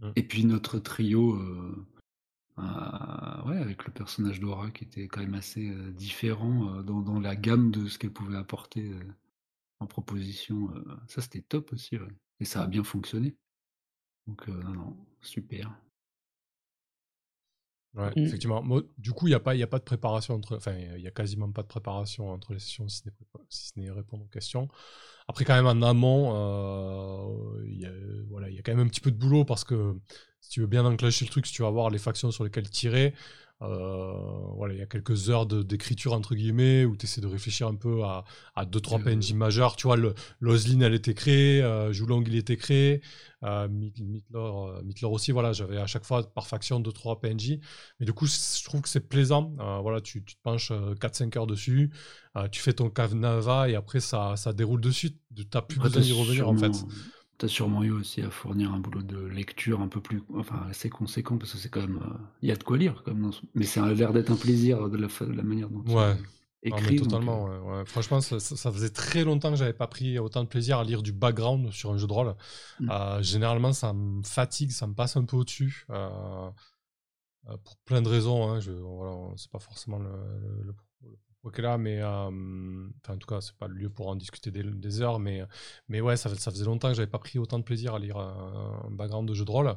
[0.00, 0.12] Mm.
[0.16, 1.86] Et puis notre trio, euh,
[2.58, 7.20] euh, ouais, avec le personnage d'Aura qui était quand même assez euh, différent dans, dans
[7.20, 8.92] la gamme de ce qu'elle pouvait apporter
[9.80, 10.70] en proposition,
[11.08, 12.08] ça c'était top aussi, ouais.
[12.40, 13.36] Et ça a bien fonctionné.
[14.26, 15.70] Donc, euh, non, non, super.
[17.94, 18.24] Ouais, Mm.
[18.26, 18.60] effectivement.
[18.62, 20.56] Moi, du coup, il n'y a, pas- il y a pas de préparation entre.
[20.56, 23.44] Enfin, il y a quasiment pas de préparation entre les sessions si ce n'est prépa-
[23.48, 24.68] si ce n'est répondre aux questions.
[25.28, 27.90] Après, quand même, en amont, euh, il y, a,
[28.28, 29.96] voilà, il y a quand même un petit peu de boulot parce que
[30.40, 32.68] si tu veux bien enclencher le truc, si tu vas voir les factions sur lesquelles
[32.68, 33.12] tirer, euh,
[33.60, 37.74] voilà, il y a quelques heures d'écriture, entre guillemets, où tu essaies de réfléchir un
[37.76, 38.24] peu à,
[38.54, 39.04] à deux, trois Euh.
[39.04, 39.76] PNJ majeurs.
[39.76, 43.00] Tu vois, le, l'Ozlin, elle était créée, euh, Joulong, il était créé,
[43.44, 47.20] euh, Mit- Mitler, euh, Mitler aussi, voilà, j'avais à chaque fois par faction deux, trois
[47.20, 47.58] PNJ.
[48.00, 49.54] Mais du coup, je trouve que c'est plaisant.
[49.60, 51.90] Euh, voilà, tu, tu te penches 4-5 heures dessus,
[52.36, 55.12] euh, tu fais ton Nava et après ça, ça déroule dessus.
[55.36, 56.72] Tu n'as plus besoin t'as d'y revenir en fait.
[57.48, 60.66] Sûrement- T'as sûrement eu aussi à fournir un boulot de lecture un peu plus, enfin
[60.70, 63.22] assez conséquent parce que c'est quand même, euh, il y a de quoi lire comme
[63.22, 65.84] dans ce- mais ça a l'air d'être un plaisir de la, de la manière dont
[65.94, 66.16] Ouais.
[66.62, 66.96] écris.
[66.96, 67.84] donc, totalement, euh, ouais, ouais.
[67.84, 71.12] Franchement, ça, faisait très longtemps que j'avais pas pris autant de plaisir à lire du
[71.12, 72.34] background sur un jeu de rôle.
[72.80, 72.90] Mm.
[72.90, 75.84] Euh, généralement, ça me fatigue, ça me passe un peu au-dessus.
[75.90, 76.50] euh,
[77.50, 78.48] euh, pour plein de raisons.
[78.50, 78.60] Hein.
[78.60, 80.74] Je, voilà, c'est pas forcément le, le, le
[81.50, 82.08] qu'elle a, mais euh,
[83.08, 85.18] en tout cas, c'est pas le lieu pour en discuter des, heures.
[85.18, 85.42] Mais,
[85.88, 88.82] mais ouais, ça, faisait longtemps que j'avais pas pris autant de plaisir à lire un,
[88.86, 89.76] un background de jeu de rôle.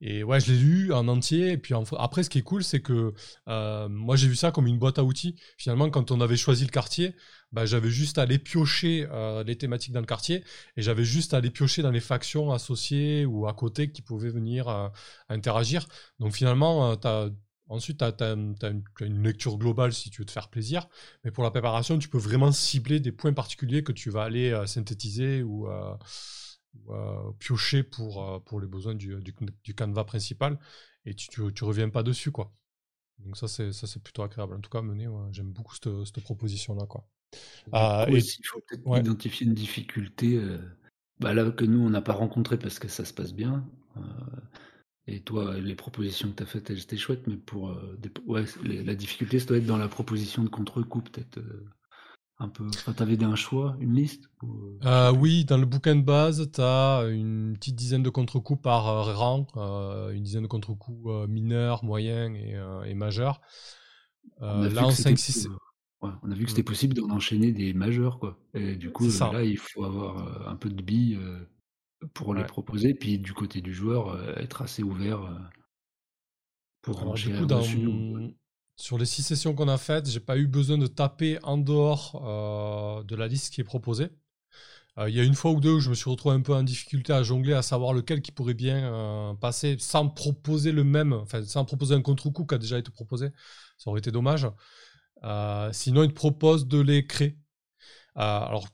[0.00, 1.52] Et ouais, je l'ai lu en entier.
[1.52, 3.14] Et puis après, ce qui est cool, c'est que
[3.48, 5.36] euh, moi, j'ai vu ça comme une boîte à outils.
[5.56, 7.14] Finalement, quand on avait choisi le quartier,
[7.52, 10.44] bah, j'avais juste à aller piocher euh, les thématiques dans le quartier
[10.76, 14.30] et j'avais juste à aller piocher dans les factions associées ou à côté qui pouvaient
[14.30, 14.88] venir euh,
[15.28, 15.86] interagir.
[16.18, 17.30] Donc finalement, euh, t'as-
[17.68, 18.54] ensuite, tu as, une,
[19.00, 20.88] une lecture globale si tu veux te faire plaisir.
[21.24, 24.50] Mais pour la préparation, tu peux vraiment cibler des points particuliers que tu vas aller
[24.50, 25.94] euh, synthétiser ou, euh,
[26.74, 30.58] ou, euh, piocher pour, pour les besoins du, du, du canevas principal.
[31.04, 32.32] Et tu, tu reviens pas dessus.
[32.32, 32.52] quoi.
[33.18, 34.54] Donc ça, c'est plutôt agréable.
[34.54, 36.86] En tout cas, mener, ouais, j'aime beaucoup cette, cette proposition-là.
[36.86, 37.08] quoi.
[37.66, 39.00] Du coup, et- aussi, il faut peut-être ouais.
[39.00, 40.40] identifier une difficulté
[41.20, 43.64] bah, là que nous on n'a pas rencontré parce que ça se passe bien.
[45.06, 48.10] Et toi, les propositions que tu as faites, elles étaient chouettes, mais pour euh, des-
[48.26, 51.64] ouais, les- la difficulté, ça doit être dans la proposition de contre-coup, peut-être euh,
[52.38, 52.66] un peu.
[52.68, 56.60] Enfin, t'avais un choix, une liste ou, euh, oui, dans le bouquin de base, tu
[56.60, 58.84] as une petite dizaine de contre-coups par
[59.16, 59.46] rang,
[60.12, 62.56] une dizaine de contre-coups mineurs, moyens et,
[62.90, 63.40] et majeurs.
[64.40, 65.58] Là, en c'était 5-6, po-
[66.02, 68.38] ouais, on a vu que c'était possible d'en enchaîner des majeurs, quoi.
[68.54, 71.18] Et du coup, là, il faut avoir un peu de billes
[72.14, 72.46] pour les Ouais.
[72.46, 75.34] proposer, puis du côté du joueur, euh, être assez ouvert euh,
[76.82, 77.86] pour Alors, du enchérir coup, dans- dessus.
[77.86, 78.34] ou-
[78.76, 82.20] sur les six sessions qu'on a faites, j'ai pas eu besoin de taper en dehors
[83.00, 84.10] euh, de la liste qui est proposée.
[84.98, 86.54] Euh, Il y a une fois ou deux où je me suis retrouvé un peu
[86.54, 90.84] en difficulté à jongler, à savoir lequel qui pourrait bien euh, passer sans proposer le
[90.84, 93.30] même, enfin sans proposer un contre-coup qui a déjà été proposé.
[93.78, 94.48] Ça aurait été dommage.
[95.24, 97.38] Euh, sinon, ils te proposent de les créer.
[98.16, 98.68] alors,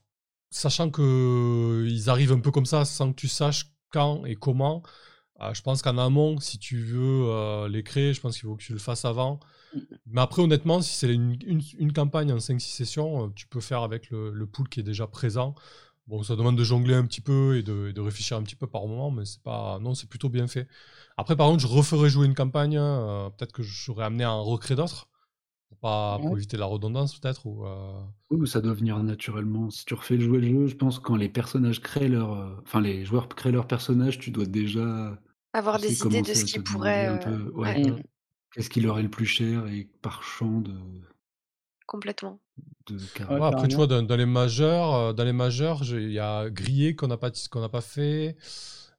[0.55, 4.83] sachant qu'ils arrivent un peu comme ça, sans que tu saches quand et comment,
[5.53, 8.73] je pense qu'en amont, si tu veux les créer, je pense qu'il faut que tu
[8.73, 9.39] le fasses avant.
[9.73, 9.79] Mmh.
[10.07, 14.09] Mais après, honnêtement, si c'est une, une, campagne en 5-6 sessions, tu peux faire avec
[14.09, 15.55] le, le, pool qui est déjà présent.
[16.07, 18.67] Bon, ça demande de jongler un petit peu et de, de réfléchir un petit peu
[18.67, 19.79] par moment, mais c'est pas.
[19.79, 20.67] Non, c'est plutôt bien fait.
[21.15, 22.77] Après, par contre, je referai jouer une campagne.
[22.77, 25.07] Euh, peut-être que j'aurais amené à en recréer d'autres.
[25.73, 27.45] Pour, pas, pour éviter la redondance, peut-être.
[27.45, 29.69] Ou, euh, Oui, ça doit venir naturellement.
[29.69, 32.33] Si tu refais jouer le jeu, je pense quand les personnages créent leur.
[32.33, 35.17] Euh, enfin, les joueurs créent leur personnage, tu dois déjà.
[35.53, 37.19] Avoir des idées de ce qui pourrait.
[38.53, 40.73] Qu'est-ce qui leur est le plus cher et par champ de.
[41.85, 42.39] Complètement.
[43.29, 47.07] après, tu vois, dans, les majeurs, euh, dans les majeurs, il y a Grillé qu'on
[47.07, 48.37] n'a pas, qu'on pas fait.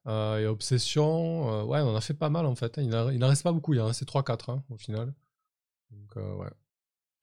[0.07, 1.49] Euh, il y a Obsession.
[1.51, 2.79] Euh, ouais, on en a fait pas mal en fait.
[2.79, 2.83] Hein.
[3.13, 3.75] Il n'en reste pas beaucoup.
[3.75, 5.15] Il y en a 3-4 hein, au final.
[6.17, 6.51] ouais.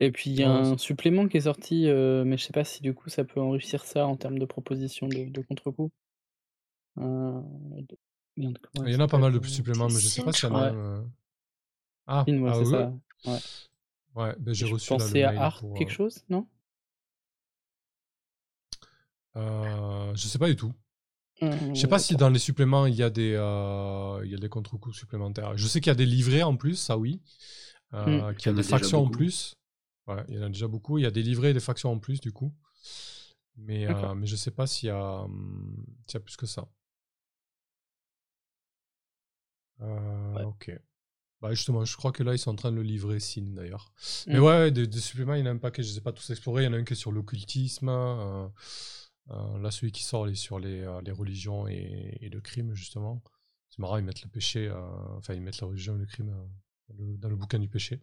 [0.01, 2.81] Et puis il y a un supplément qui est sorti, mais je sais pas si
[2.81, 5.91] du coup ça peut enrichir ça en termes de propositions de, contre-coup.
[6.97, 7.85] il
[8.37, 11.03] y en a pas mal de suppléments, mais je sais pas si y en a.
[12.07, 12.93] Ah, ah c'est ça.
[13.25, 13.39] Ouais.
[14.15, 16.45] Ouais, ben j'ai reçu pensé à Art quelque euh, chose, non?
[19.37, 20.73] Euh, Je sais pas du tout.
[21.41, 24.37] je sais pas si dans les suppléments il y a des, euh, il y a
[24.37, 25.57] des contre-coups supplémentaires.
[25.57, 27.21] Je sais qu'il y a des livrets en plus, ça oui.
[27.93, 28.35] Euh, mmh.
[28.35, 29.55] Qu'il y a des factions en plus.
[30.07, 30.97] Ouais, il y en a déjà beaucoup.
[30.97, 32.53] Il y a des livrets et des factions en plus du coup.
[33.57, 36.67] Mais, euh, mais je sais pas s'il y, a, hum, y a plus que ça.
[39.79, 40.43] Ouais.
[40.43, 40.71] Ok.
[41.41, 43.91] Bah justement, je crois que là, ils sont en train de le livrer, Sin d'ailleurs.
[44.27, 44.43] Mais mm.
[44.43, 46.63] ouais, des, suppléments, il y en a un paquet, je ne sais pas tous explorer.
[46.63, 47.89] Il y en a un qui est sur l'occultisme.
[47.89, 48.47] Euh,
[49.31, 52.75] euh, là, celui qui sort, il est sur les, euh, les religions et, le crime,
[52.75, 53.23] justement.
[53.69, 54.71] C'est marrant, ils mettent le péché,
[55.17, 56.31] enfin, ils mettent la religion et le crime
[56.89, 57.99] dans le, bouquin du péché.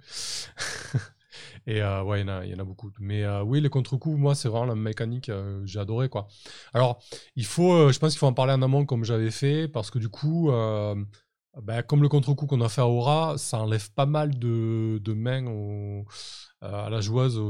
[1.67, 2.91] et ouais, il y, en a, il y en a beaucoup.
[2.99, 5.31] Mais oui, les contre-coups, moi, c'est vraiment la mécanique,
[5.65, 6.29] j'ai adoré, quoi.
[6.73, 7.01] Alors,
[7.37, 9.99] il faut, je pense qu'il faut en parler en amont, comme j'avais fait, parce que
[9.99, 10.51] du coup
[11.63, 15.13] bah, comme le contre-coup qu'on a fait à Aura, ça enlève pas mal de, de
[15.13, 16.05] mains au,
[16.63, 17.41] euh, à la joueuse.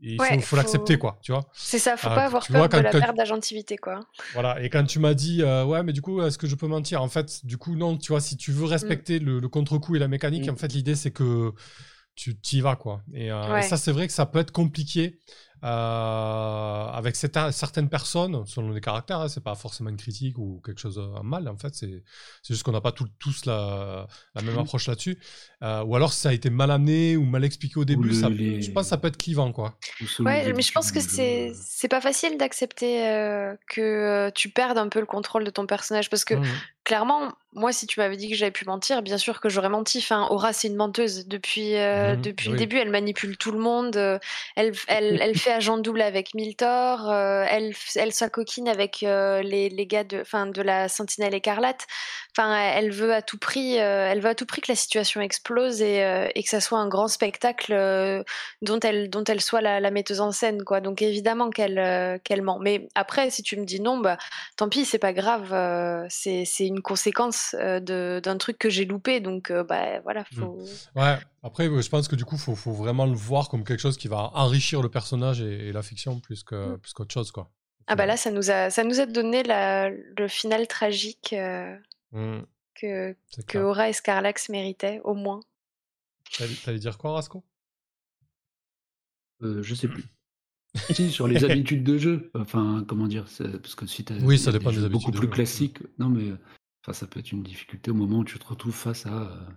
[0.00, 1.48] il faut, l'accepter, quoi, tu vois.
[1.54, 4.00] C'est ça, faut euh, pas avoir peur de la perte d'agentivité, quoi.
[4.34, 6.66] Voilà, et quand tu m'as dit, euh, ouais, mais du coup, est-ce que je peux
[6.66, 7.02] mentir?
[7.02, 8.70] En fait, du coup, non, tu vois, si tu veux mm.
[8.70, 10.52] respecter le, contre-coup et la mécanique, mm.
[10.52, 11.52] en fait, l'idée, c'est que
[12.18, 13.02] tu y vas, quoi.
[13.14, 13.30] Et,
[13.62, 15.20] ça, c'est vrai que ça peut être compliqué.
[15.62, 20.96] avec certaines personnes, selon les caractères, hein, c'est pas forcément une critique ou quelque chose
[20.96, 22.02] de mal, en fait, c'est
[22.48, 24.58] juste qu'on n'a pas tous la, la, même mmh.
[24.58, 25.18] approche là-dessus.
[25.62, 28.70] Euh, ou alors ça a été mal amené ou mal expliqué au début, ça, je
[28.70, 29.76] pense que ça peut être clivant, quoi.
[30.20, 34.78] Ouais, mais je pense que c'est c'est pas facile d'accepter euh, que euh, tu perdes
[34.78, 36.44] un peu le contrôle de ton personnage, parce que mmh.
[36.88, 39.98] Clairement, moi, si tu m'avais dit que j'avais pu mentir, bien sûr que j'aurais menti.
[39.98, 41.28] Enfin, Aura, c'est une menteuse.
[41.28, 43.96] Depuis, mmh depuis le début, elle manipule tout le monde.
[44.56, 47.12] elle, elle, elle fait agent double avec Miltor.
[47.12, 51.86] elle, elle s'acoquine avec les, les gars de, fin, de la Sentinelle écarlate.
[52.36, 55.82] Enfin, elle veut à tout prix, elle veut à tout prix que la situation explose
[55.82, 58.22] euh, et, que ça soit un grand spectacle euh,
[58.62, 60.62] dont, elle, dont elle soit la, metteuse en scène.
[60.62, 60.80] quoi.
[60.80, 62.58] Donc évidemment qu'elle euh, qu'elle ment.
[62.58, 64.18] Mais après, si tu me dis non, bah,
[64.56, 65.52] tant pis, c'est pas grave.
[66.10, 69.20] c'est une conséquence d'un truc que j'ai loupé.
[69.20, 70.24] Donc bah, voilà.
[70.32, 70.36] Mmh.
[70.36, 70.58] Faut...
[70.96, 73.80] Ouais, après, je pense que du coup, il faut, faut, vraiment le voir comme quelque
[73.80, 76.78] chose qui va enrichir le personnage et, la fiction plus que mmh.
[76.78, 77.30] plus qu'autre chose.
[77.30, 77.50] quoi.
[77.86, 81.34] Ah bah là, ça nous a, ça nous a donné la, le final tragique.
[82.12, 82.40] Mmh
[82.78, 83.16] que,
[83.46, 85.40] que Aura et Scarlax méritaient, au moins.
[86.64, 87.42] T'allais dire quoi, Rasco?
[89.42, 90.04] Euh, Je sais plus.
[90.92, 92.30] si, sur les habitudes de jeu.
[92.34, 94.92] Enfin, comment dire Parce que si as Oui, ça dépend des, habitudes.
[94.92, 95.78] Beaucoup plus classiques.
[95.98, 96.32] Non, mais
[96.88, 99.32] enfin, ça peut être une difficulté au moment où tu te retrouves face à.
[99.32, 99.50] Euh,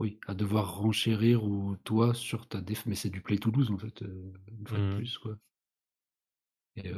[0.00, 2.86] oui, à devoir renchérir ou toi sur ta def.
[2.86, 4.96] Mais c'est du Play Toulouse, en fait, euh, une fois de mmh.
[4.96, 5.38] plus, quoi.
[6.76, 6.90] Et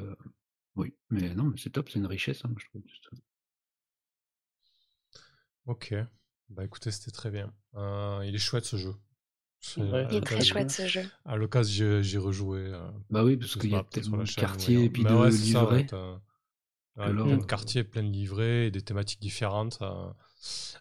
[0.76, 2.66] oui, mais non, mais c'est top, c'est une richesse, hein, je
[3.02, 3.20] trouve.
[5.66, 5.94] Ok.
[6.50, 7.52] Bah écoutez, c'était très bien.
[7.74, 8.94] Euh, il est chouette ce jeu.
[9.76, 11.04] il est très chouette ce jeu.
[11.24, 12.60] À l'occasion, j'ai rejoué.
[12.60, 15.86] Euh, bah oui, parce qu'il y a tellement de quartiers et puis bah de livrets.
[16.96, 19.78] Plein de quartiers, plein de livrets et des thématiques différentes.
[19.82, 20.10] Euh.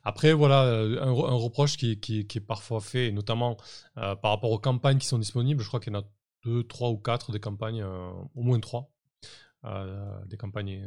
[0.03, 0.61] Après, voilà,
[1.01, 3.57] un, reproche qui, qui, est parfois fait, notamment
[3.95, 5.61] par rapport aux campagnes qui sont disponibles.
[5.63, 6.05] Je crois qu'il y en a
[6.43, 8.91] deux, trois ou quatre des campagnes, au moins trois,
[10.25, 10.85] des campagnes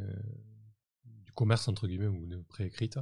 [1.03, 2.99] du commerce, entre guillemets, ou préécrites.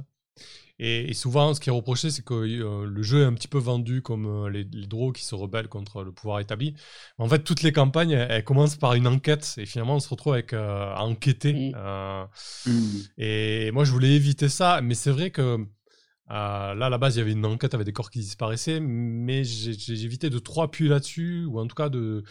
[0.78, 3.58] Et, souvent, ce qui est reproché, c'est que euh, le jeu est un petit peu
[3.58, 6.74] vendu comme euh, les, les qui se rebellent contre le pouvoir établi.
[7.16, 10.34] En fait, toutes les campagnes, elles, commencent par une enquête, et finalement, on se retrouve
[10.34, 11.72] avec euh, à enquêter.
[11.74, 12.26] Mm.
[12.66, 13.00] Mm.
[13.16, 15.66] Et moi, je voulais éviter ça, mais c'est vrai que
[16.28, 19.44] là, à la base, il y avait une enquête avec des corps qui disparaissaient, mais
[19.44, 22.22] j'ai évité de trop appuyer là-dessus, ou en tout cas de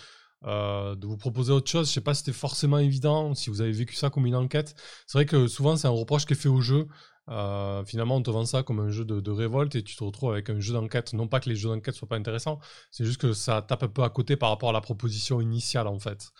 [0.47, 1.87] euh, de vous proposer autre chose.
[1.87, 4.75] Je sais pas si c'était forcément évident, si vous avez vécu ça comme une enquête.
[5.07, 6.87] C'est vrai que souvent, c'est un reproche qui est fait au jeu.
[7.29, 10.31] Euh, finalement, on te vend ça comme un jeu de, révolte et tu te retrouves
[10.31, 11.13] avec un jeu d'enquête.
[11.13, 12.59] Non pas que les jeux d'enquête soient pas intéressants,
[12.91, 15.87] c'est juste que ça tape un peu à côté par rapport à la proposition initiale,
[15.87, 16.31] en fait.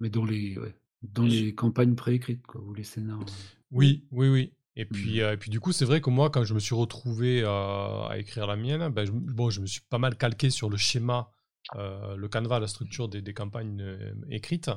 [0.00, 0.56] Mais dans les,
[1.02, 3.26] dans les campagnes préécrites, quoi, ou les scénarios.
[3.70, 4.52] Oui, oui, oui.
[4.76, 5.22] Et puis, mmh.
[5.22, 8.12] euh, et puis du coup, c'est vrai que moi, quand je me suis retrouvé à
[8.16, 11.32] écrire la mienne, ben, je, bon, je me suis pas mal calqué sur le schéma
[11.76, 14.70] euh, le canevas, la structure des, campagnes euh, écrites.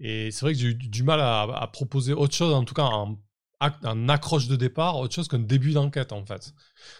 [0.00, 2.84] Et c'est vrai que j'ai eu du mal à, proposer autre chose, en tout cas
[2.84, 3.18] en,
[3.60, 6.54] accroche de départ, autre chose qu'un début d'enquête en fait.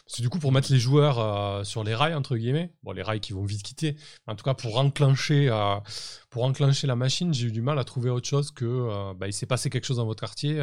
[0.05, 2.93] Parce que du coup, pour mettre les joueurs euh, sur les rails, entre guillemets, bon,
[2.93, 3.97] les rails qui vont vite quitter,
[4.27, 5.51] en tout cas pour enclencher,
[6.31, 9.33] pour enclencher la machine, j'ai eu du mal à trouver autre chose que bah, il
[9.33, 10.55] s'est passé quelque chose dans votre quartier,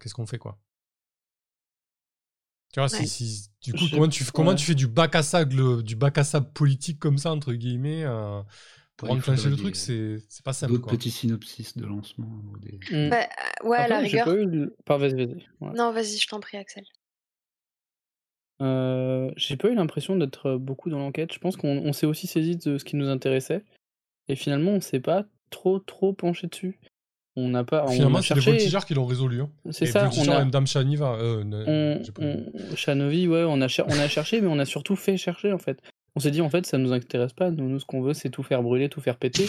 [0.00, 0.58] qu'est-ce qu'on fait quoi?
[2.72, 5.96] Tu vois, si, du coup, comment tu, comment tu fais du bac à sable, du
[5.96, 8.42] bac à sable politique comme ça, entre guillemets, euh,
[8.98, 10.74] pour enclencher le truc, c'est pas simple.
[10.74, 12.28] D'autres petits synopsis de lancement.
[12.60, 12.78] Des...
[12.90, 13.10] Mmh.
[13.10, 13.26] Bah,
[13.64, 14.26] ouais, à la rigueur.
[14.26, 14.98] Pas eu...
[14.98, 15.46] vas-y, vas-y.
[15.74, 16.84] Non, vas-y, je t'en prie, Axel.
[18.60, 21.32] Euh, j'ai pas eu l'impression d'être beaucoup dans l'enquête.
[21.32, 23.64] Je pense qu'on s'est aussi saisi de ce qui nous intéressait.
[24.26, 26.78] Et finalement, on s'est pas trop, trop penché dessus.
[27.36, 27.86] On n'a pas.
[27.86, 29.42] Finalement, c'est les voltigeurs qui l'ont résolu.
[29.42, 29.50] Hein.
[29.70, 30.10] C'est ça.
[30.18, 30.44] On a...
[30.44, 31.14] Dame Chaniva.
[31.14, 32.74] Euh, on...
[32.74, 35.80] Chanovi, ouais, on a, on a cherché, mais on a surtout fait chercher en fait.
[36.16, 37.50] On s'est dit en fait, ça nous intéresse pas.
[37.50, 39.46] Nous, nous ce qu'on veut, c'est tout faire brûler, tout faire péter.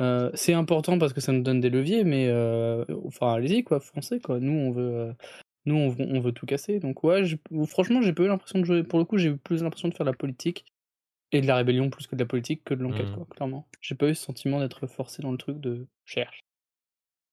[0.00, 3.80] Euh, c'est important parce que ça nous donne des leviers, mais euh, enfin, allez-y quoi,
[3.80, 4.40] foncez quoi.
[4.40, 4.94] Nous, on veut.
[4.94, 5.12] Euh,
[5.66, 6.78] nous, on veut, on veut, tout casser.
[6.78, 7.24] Donc, ouais,
[7.66, 8.84] franchement, j'ai pas eu l'impression de jouer.
[8.84, 10.64] Pour le coup, j'ai eu plus l'impression de faire de la politique
[11.30, 13.14] et de la rébellion plus que de la politique que de l'enquête, mmh.
[13.14, 13.68] quoi, clairement.
[13.82, 16.40] J'ai pas eu ce sentiment d'être forcé dans le truc de cherche.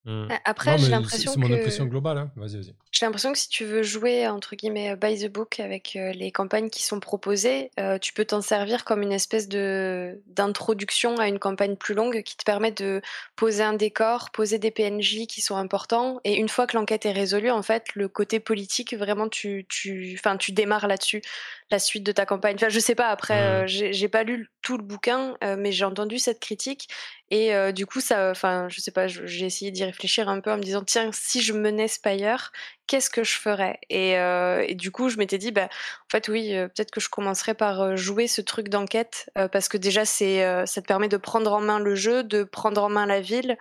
[0.06, 0.28] Mmh.
[0.46, 1.42] Après, j'ai l'impression que.
[1.42, 2.32] C'est mon impression globale, hein.
[2.36, 2.76] Vas-y, vas-y.
[2.92, 6.32] J'ai l'impression que si tu veux jouer, entre guillemets, by the book avec euh, les
[6.32, 11.28] campagnes qui sont proposées, euh, tu peux t'en servir comme une espèce de d'introduction à
[11.28, 13.02] une campagne plus longue qui te permet de
[13.36, 16.20] poser un décor, poser des PNJ qui sont importants.
[16.24, 20.16] Et une fois que l'enquête est résolue, en fait, le côté politique, vraiment, tu, tu,
[20.20, 21.24] enfin, tu démarres là-dessus
[21.72, 22.56] la suite de ta campagne.
[22.56, 23.08] Enfin, je sais pas.
[23.08, 26.88] Après, euh, j'ai pas lu tout le bouquin, euh, mais j'ai entendu cette critique
[27.32, 29.08] et euh, du coup, ça, enfin, je sais pas.
[29.08, 32.52] J'ai essayé d'y réfléchir un peu en me disant tiens, si je menais Spire,
[32.88, 33.80] qu'est-ce que je ferais?
[33.90, 37.54] Et, et, du coup, je m'étais dit bah, en fait, oui, peut-être que je commencerais
[37.54, 41.62] par jouer ce truc d'enquête parce que déjà, c'est, ça te permet de prendre en
[41.62, 43.58] main le jeu, de prendre en main la ville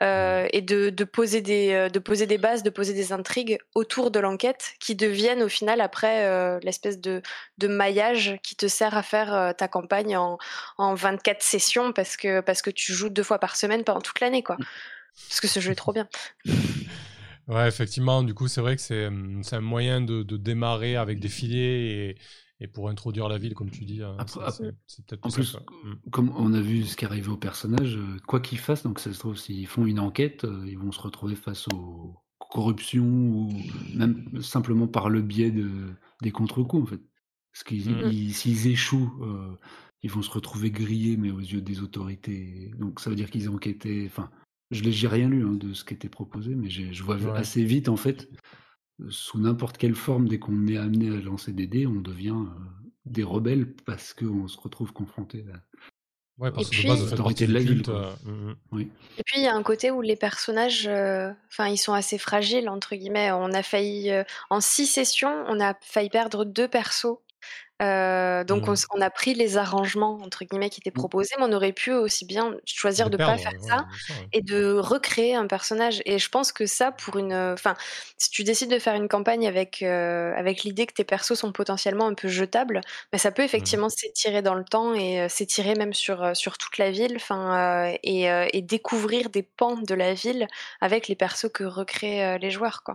[0.00, 4.18] et de, de poser des, de poser des bases, de poser des intrigues autour de
[4.18, 7.22] l'enquête qui deviennent au final après l'espèce de
[7.58, 10.38] de maillage qui te sert à faire euh, ta campagne en,
[10.78, 14.20] en 24 sessions parce que, parce que tu joues deux fois par semaine pendant toute
[14.20, 14.56] l'année, quoi.
[15.28, 16.08] Parce que ce jeu est trop bien.
[17.48, 21.20] Ouais, effectivement, du coup, c'est vrai que c'est hum, un moyen de, de, démarrer avec
[21.20, 22.18] des filets et,
[22.60, 24.02] et, pour introduire la ville, comme tu dis.
[24.02, 24.16] Hein,
[24.86, 25.98] c'est peut-être En plus, hum.
[26.10, 29.12] comme on a vu ce qui arrivait aux personnages, euh, quoi qu'ils fassent, donc ça
[29.12, 33.52] se trouve, s'ils font une enquête, euh, ils vont se retrouver face aux corruptions ou
[33.94, 35.68] même simplement par le biais de,
[36.22, 37.00] des contre-coups, en fait.
[37.52, 38.30] Parce qu'ils mmh.
[38.30, 39.56] s'ils échouent, euh,
[40.02, 42.72] ils vont se retrouver grillés, mais aux yeux des autorités.
[42.78, 44.04] Donc ça veut dire qu'ils ont enquêté.
[44.06, 44.30] Enfin,
[44.70, 47.88] je n'ai rien lu hein, de ce qui était proposé, mais je vois assez vite
[47.88, 48.28] en fait,
[49.08, 52.90] sous n'importe quelle forme, dès qu'on est amené à lancer des dés, on devient euh,
[53.06, 55.58] des rebelles parce qu'on se retrouve confronté à,
[56.36, 57.82] Ouais, parce que de base, de la ville.
[57.86, 58.54] Euh, mmh.
[58.72, 58.90] oui.
[59.18, 60.88] Et puis il y a un côté où les personnages,
[61.48, 63.30] enfin, ils sont assez fragiles entre guillemets.
[63.30, 64.10] On a failli
[64.50, 67.18] en six sessions, on a failli perdre deux persos
[67.82, 68.74] euh, donc mmh.
[68.94, 71.00] on, a pris les arrangements entre guillemets qui étaient mmh.
[71.00, 73.86] proposés, mais on aurait pu aussi bien choisir de ne pas faire ça
[74.32, 76.00] et de recréer un personnage.
[76.06, 77.74] Et je pense que ça, pour une, enfin,
[78.16, 81.50] si tu décides de faire une campagne avec euh, avec l'idée que tes persos sont
[81.50, 83.46] potentiellement un peu jetables, bah, ça peut mmh.
[83.46, 87.92] effectivement s'étirer dans le temps et euh, s'étirer même sur sur toute la ville, enfin,
[88.04, 90.46] et, et, découvrir des pans de la ville
[90.80, 92.94] avec les persos que recréent les joueurs, quoi.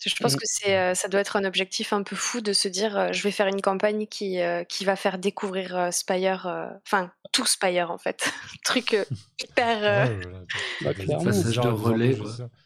[0.00, 0.36] Je pense mmh.
[0.36, 3.30] que c'est, ça doit être un objectif un peu fou de se dire, je vais
[3.30, 4.38] faire une campagne qui,
[4.68, 8.32] qui va faire découvrir Spire, enfin tout Spire en fait.
[8.64, 8.96] Truc
[9.42, 10.10] hyper.
[10.82, 12.16] Bah, passage de relais.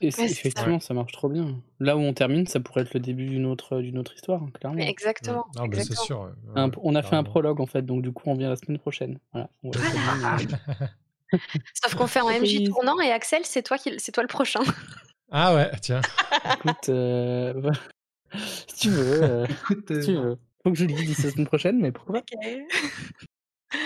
[0.01, 0.93] Et effectivement, ça.
[0.93, 1.57] marche trop bien.
[1.81, 4.51] Là où on termine, ça pourrait être le début d'une autre, d'une autre histoire, hein,
[4.59, 4.83] clairement.
[4.83, 5.47] exactement.
[5.57, 6.31] Non, mais c'est sûr.
[6.55, 9.19] on a fait un prologue en fait, donc du coup on vient la semaine prochaine.
[9.33, 9.49] Voilà.
[11.75, 13.95] Sauf qu'on fait un MJ tournant et Axel, c'est toi, qui...
[13.99, 14.61] c'est toi le prochain.
[15.35, 16.03] Ah ouais, tiens.
[16.55, 17.73] Écoute, euh,
[18.69, 20.39] si tu veux, euh, si tu euh, veux.
[20.63, 23.77] Faut que je le dise la semaine prochaine, mais pourquoi pas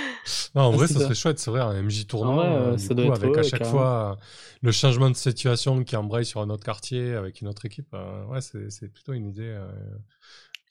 [0.56, 3.42] Non, en vrai, ça serait chouette, c'est vrai, un MJ tournant, ça doit avec à
[3.44, 4.18] chaque fois
[4.60, 7.94] le changement de situation qui embraye sur un autre quartier avec une autre équipe.
[8.28, 9.56] ouais, c'est plutôt une idée,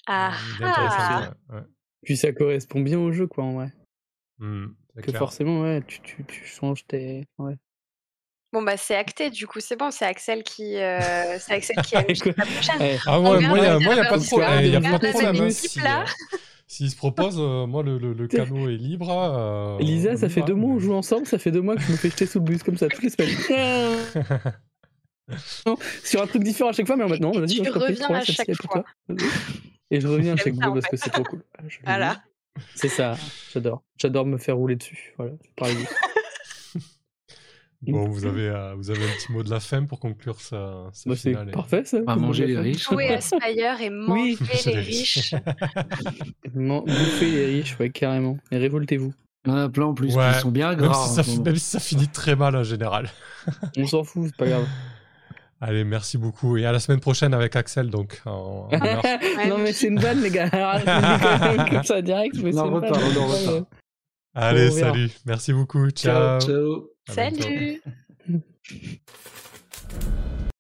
[0.07, 1.63] ah, ah.
[2.03, 3.73] Puis ça correspond bien au jeu, quoi, en vrai.
[4.39, 5.19] C'est Que clair.
[5.19, 7.27] forcément, ouais, tu, tu, tu changes tes.
[7.37, 7.55] Ouais.
[8.55, 11.95] Bon bah c'est acté du coup, c'est bon, c'est Axel qui, euh, c'est Axel qui
[11.97, 12.05] a la
[12.45, 12.75] prochaine.
[12.81, 14.59] Eh, Ah ouais, moi, il n'y a, moi, y a pas de problème.
[14.63, 15.35] Il y a pas de problème.
[15.41, 16.03] hein, si, là.
[16.03, 19.09] euh, S'il se propose, euh, moi, le, le, le canot est libre.
[19.11, 21.75] euh, Lisa, on ça fait deux mois mais- on joue ensemble, ça fait deux mois
[21.75, 23.99] que je me fais jeter sous le bus comme ça toutes les semaines.
[25.65, 25.75] Non,
[26.05, 28.47] Sur un truc différent à chaque fois, mais en maintenant, vas-y, tu reviens à chaque.
[28.47, 29.17] Vas-y.
[29.91, 31.43] Et je reviens à chaque fois parce que c'est trop cool.
[31.83, 32.21] Voilà.
[32.73, 33.17] C'est ça,
[33.53, 33.83] j'adore.
[33.97, 35.13] J'adore me faire rouler dessus.
[35.17, 35.87] Voilà, par les bus.
[37.87, 40.85] Bon, vous avez, euh, vous avez un petit mot de la fin pour conclure ça,
[41.05, 41.99] Bah, c'est et- parfait ça.
[42.01, 42.83] Comme manger les riches.
[42.83, 45.33] Jouer à Spire et manger C'est les riches.
[46.53, 48.37] Man- Bouffer les riches, ouais, carrément.
[48.51, 49.13] Et révoltez-vous.
[49.45, 51.07] Il y en a plein en plus Ouais, qui sont bien Même gras.
[51.07, 53.09] si, ça, même si ça finit très mal en général.
[53.77, 54.65] On s'en fout, c'est pas grave.
[55.61, 56.57] Allez, merci beaucoup.
[56.57, 58.21] Et à la semaine prochaine avec Axel, donc.
[58.25, 59.03] En, en heure.
[59.47, 60.49] non, mais c'est une vanne, les gars.
[60.51, 62.35] Même comme ça direct.
[62.43, 63.67] Mais On en c'est une repart, on repart.
[64.33, 65.09] Allez, salut.
[65.25, 65.89] Merci beaucoup.
[65.91, 66.39] Ciao.
[66.39, 66.94] Ciao, ciao.
[67.07, 67.13] À.
[67.13, 67.81] Salut.